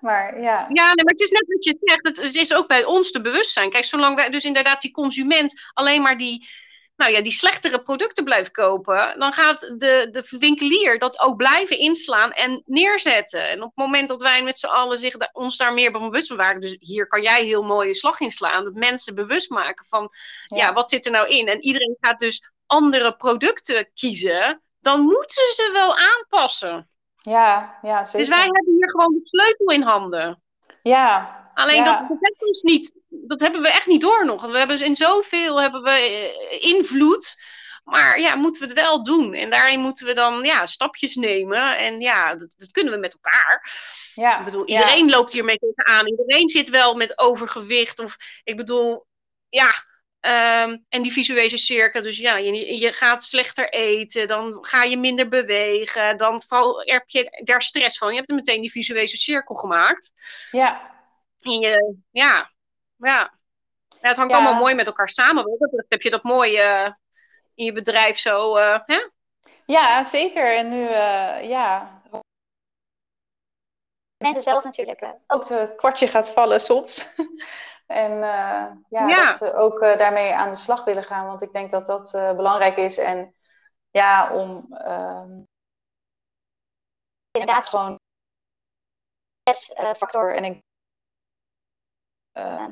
[0.00, 0.66] maar ja.
[0.72, 2.06] Ja, nee, maar het is net wat je zegt.
[2.06, 3.70] Het, het is ook bij ons te bewustzijn.
[3.70, 6.48] Kijk, zolang wij dus inderdaad die consument alleen maar die,
[6.96, 11.78] nou ja, die slechtere producten blijft kopen, dan gaat de, de winkelier dat ook blijven
[11.78, 13.48] inslaan en neerzetten.
[13.48, 16.36] En op het moment dat wij met z'n allen zich ons daar meer bewust van
[16.36, 20.10] waren, dus hier kan jij heel mooie slag in slaan, dat mensen bewust maken van,
[20.46, 20.56] ja.
[20.56, 20.72] Ja.
[20.72, 21.48] wat zit er nou in?
[21.48, 26.90] En iedereen gaat dus andere producten kiezen, dan moeten ze wel aanpassen.
[27.16, 28.18] Ja, ja, zeker.
[28.18, 30.42] Dus wij hebben hier gewoon de sleutel in handen.
[30.82, 31.84] Ja, Alleen Ja.
[31.84, 33.00] dat betreft ons niet.
[33.08, 34.46] Dat hebben we echt niet door nog.
[34.46, 37.42] We hebben in zoveel hebben we eh, invloed.
[37.84, 39.34] Maar ja, moeten we het wel doen.
[39.34, 41.76] En daarin moeten we dan ja, stapjes nemen.
[41.78, 43.72] En ja, dat, dat kunnen we met elkaar.
[44.14, 46.06] Ja, ik bedoel, iedereen loopt hiermee tegenaan.
[46.06, 47.98] Iedereen zit wel met overgewicht.
[47.98, 49.06] Of ik bedoel,
[49.48, 49.70] ja,
[50.20, 54.96] Ehm, en die visuele cirkel, dus ja, je, je, gaat slechter eten, dan ga je
[54.96, 58.10] minder bewegen, dan val, heb je daar stress van.
[58.10, 60.12] Je hebt meteen die visuele cirkel gemaakt.
[60.50, 60.96] Ja.
[61.40, 62.50] En je, ja,
[62.96, 63.32] ja.
[64.00, 65.44] ja het hangt allemaal mooi met elkaar samen.
[65.58, 66.90] Dat heb je dat mooi uh,
[67.54, 69.08] in je bedrijf zo, uh, hè?
[69.66, 70.56] Ja, zeker.
[70.56, 72.00] En nu, uh, ja.
[74.16, 75.14] Mensen zelf natuurlijk.
[75.26, 77.06] Ook het kwartje gaat vallen soms.
[77.88, 81.26] En uh, ja, dat ze ook uh, daarmee aan de slag willen gaan.
[81.26, 82.98] Want ik denk dat dat uh, belangrijk is.
[82.98, 83.34] En
[83.90, 85.24] ja, om uh,
[87.30, 87.98] inderdaad gewoon
[89.96, 90.62] factor en ik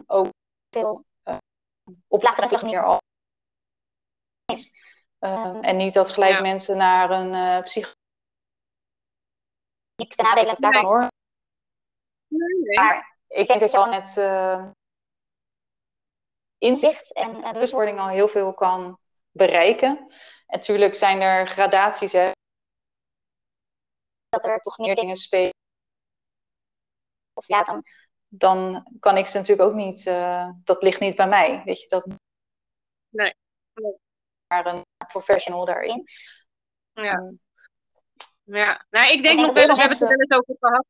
[0.07, 0.29] ook
[0.71, 1.05] veel
[2.09, 3.01] op latere manier al
[4.53, 4.71] is.
[5.61, 6.41] en niet dat gelijk ja.
[6.41, 7.95] mensen naar een uh, psych...
[9.95, 11.09] Niks te nadelen daarvan hoor.
[12.29, 12.79] Nee, nee.
[12.79, 14.17] Maar ik denk dat je al met
[16.67, 18.99] inzicht en uh, bewustwording al heel veel kan
[19.31, 19.97] bereiken.
[20.47, 22.31] En natuurlijk zijn er gradaties, hè.
[24.29, 25.55] Dat er toch meer dingen spelen.
[27.33, 27.83] Of ja, dan,
[28.29, 31.63] dan kan ik ze natuurlijk ook niet, uh, dat ligt niet bij mij.
[31.65, 32.07] Weet je, dat.
[33.09, 33.35] Nee.
[34.47, 36.05] Maar een professional daarin.
[36.93, 37.33] Ja.
[38.43, 40.87] Ja, nou, ik denk nog wel eens, we hebben het er wel eens over gehad.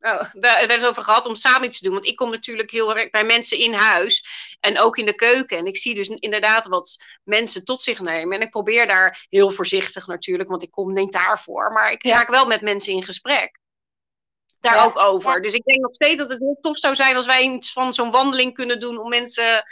[0.00, 1.92] Oh, daar werd over gehad om samen iets te doen.
[1.92, 4.26] Want ik kom natuurlijk heel erg bij mensen in huis
[4.60, 5.58] en ook in de keuken.
[5.58, 8.36] En ik zie dus inderdaad wat mensen tot zich nemen.
[8.36, 11.72] En ik probeer daar heel voorzichtig natuurlijk, want ik kom niet daarvoor.
[11.72, 13.58] Maar ik raak wel met mensen in gesprek.
[14.60, 15.42] Daar ook over.
[15.42, 17.94] Dus ik denk nog steeds dat het heel tof zou zijn als wij iets van
[17.94, 18.98] zo'n wandeling kunnen doen.
[18.98, 19.64] Om mensen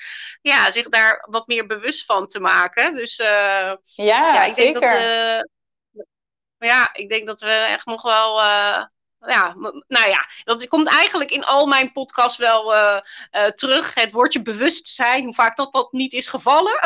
[0.43, 2.95] ja, zich daar wat meer bewust van te maken.
[2.95, 4.81] Dus uh, ja, ja, ik zeker.
[4.81, 5.01] denk dat.
[5.01, 6.09] Uh,
[6.69, 8.41] ja, ik denk dat we echt nog wel.
[8.41, 8.85] Uh,
[9.27, 9.55] ja,
[9.89, 13.01] nou ja, dat komt eigenlijk in al mijn podcasts wel uh,
[13.33, 13.95] uh, terug.
[13.95, 16.79] Het woordje bewustzijn, hoe vaak dat dat niet is gevallen.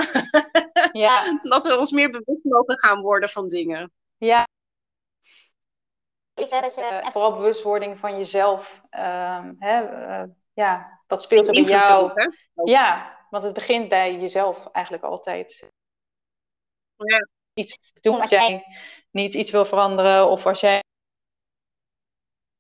[0.93, 1.41] ja.
[1.43, 3.93] dat we ons meer bewust mogen gaan worden van dingen.
[4.17, 4.47] Ja.
[6.35, 6.81] Is dat je...
[6.81, 8.83] en vooral bewustwording van jezelf.
[8.91, 9.83] Uh, hè,
[10.53, 12.11] ja, wat speelt er bij jou?
[12.55, 15.73] Ook, ja, want het begint bij jezelf eigenlijk altijd.
[16.97, 17.29] Ja.
[17.55, 18.65] Iets doen als jij
[19.11, 20.83] niet iets wil veranderen of als jij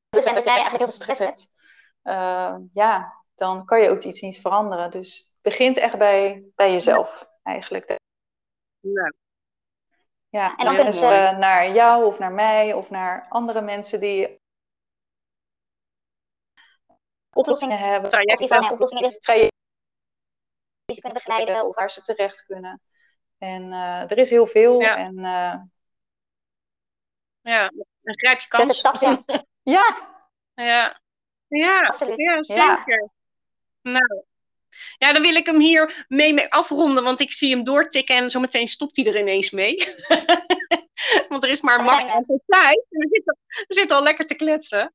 [0.09, 1.50] dus dat jij eigenlijk heel veel stress hebt,
[2.02, 4.90] uh, ja, dan kan je ook iets niet veranderen.
[4.90, 7.96] Dus het begint echt bij, bij jezelf, eigenlijk.
[8.80, 9.12] Ja.
[10.30, 14.00] Ja, en dan kunnen ze uh, naar jou of naar mij of naar andere mensen
[14.00, 14.40] die
[17.32, 18.11] oplossingen hebben.
[18.11, 18.50] Trajecten.
[18.50, 19.56] Of die oplossingen trajecten
[20.84, 22.80] die ze kunnen begeleiden of waar ze terecht kunnen.
[23.38, 24.80] En uh, er is heel veel.
[24.80, 24.96] Ja.
[24.96, 25.54] En, uh,
[27.40, 27.68] ja,
[28.00, 28.80] dan grijp je kans.
[28.80, 29.44] Zet het stapje.
[29.69, 29.97] Ja.
[30.55, 31.01] Ja.
[31.49, 33.11] Ja, ja zeker.
[33.83, 34.25] Nou.
[34.99, 38.31] Ja, dan wil ik hem hier mee, mee afronden, want ik zie hem doortikken en
[38.31, 39.77] zometeen stopt hij er ineens mee.
[41.29, 42.87] want er is maar max aantal tijd.
[42.89, 44.95] We zitten, we zitten al lekker te kletsen.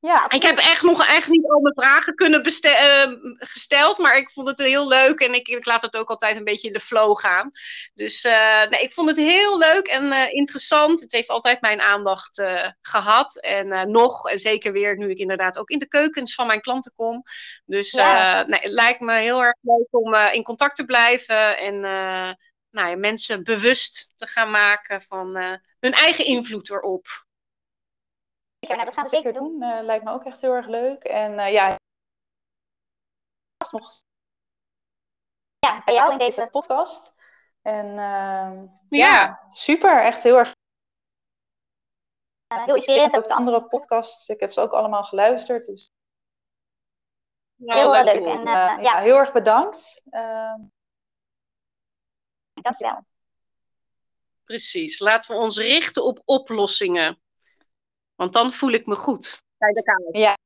[0.00, 4.30] Ja, ik heb echt nog echt niet al mijn vragen kunnen uh, gesteld, maar ik
[4.30, 6.80] vond het heel leuk en ik, ik, laat het ook altijd een beetje in de
[6.80, 7.50] flow gaan.
[7.94, 11.00] Dus uh, nee, ik vond het heel leuk en uh, interessant.
[11.00, 12.42] Het heeft altijd mijn aandacht
[12.80, 16.60] gehad en nog, en zeker weer nu ik inderdaad ook in de keukens van mijn
[16.60, 17.22] klanten kom.
[17.64, 18.44] Dus ja.
[18.46, 21.80] nee, het lijkt me heel erg leuk om in contact te blijven en
[22.70, 25.36] nou ja, mensen bewust te gaan maken van
[25.80, 27.26] hun eigen invloed erop.
[28.58, 29.62] Ja, nou, dat gaan we zeker doen.
[29.62, 31.04] Uh, lijkt me ook echt heel erg leuk.
[31.04, 31.76] En uh, ja,
[33.70, 33.90] nog
[35.58, 37.14] ja, bij jou in deze podcast.
[37.62, 38.66] En uh, ja.
[38.88, 39.44] ja.
[39.48, 40.02] super.
[40.02, 40.54] Echt heel erg.
[42.46, 43.16] heel inspirerend.
[43.16, 44.28] Ook de andere podcasts.
[44.28, 45.64] Ik heb ze ook allemaal geluisterd.
[45.64, 45.90] Dus...
[47.54, 48.04] Ja, heel leuk.
[48.04, 48.24] leuk.
[48.24, 48.78] En, ja.
[48.78, 49.00] ja.
[49.00, 50.02] heel erg bedankt.
[50.10, 50.60] Ehm,
[52.52, 53.04] Dankjewel.
[54.44, 54.98] Precies.
[54.98, 57.20] Laten we ons richten op oplossingen.
[58.18, 60.16] Want dan voel ik me goed bij de kamer.
[60.16, 60.36] Ja.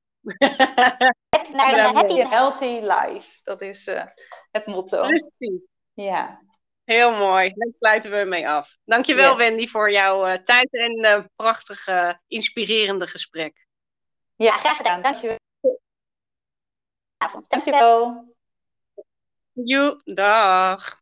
[1.53, 3.41] Naar een happy, healthy life.
[3.43, 4.05] Dat is uh,
[4.51, 5.07] het motto.
[5.07, 5.61] Precies.
[5.93, 6.43] Ja.
[6.85, 7.53] Heel mooi.
[7.55, 8.79] Daar sluiten we mee af.
[8.85, 9.39] Dankjewel yes.
[9.39, 13.66] Wendy voor jouw uh, tijd en uh, prachtige, inspirerende gesprek.
[14.37, 15.03] Ja, graag gedaan.
[15.03, 15.39] Dankjewel.
[17.49, 18.35] Dankjewel.
[19.53, 21.01] Joe, dag.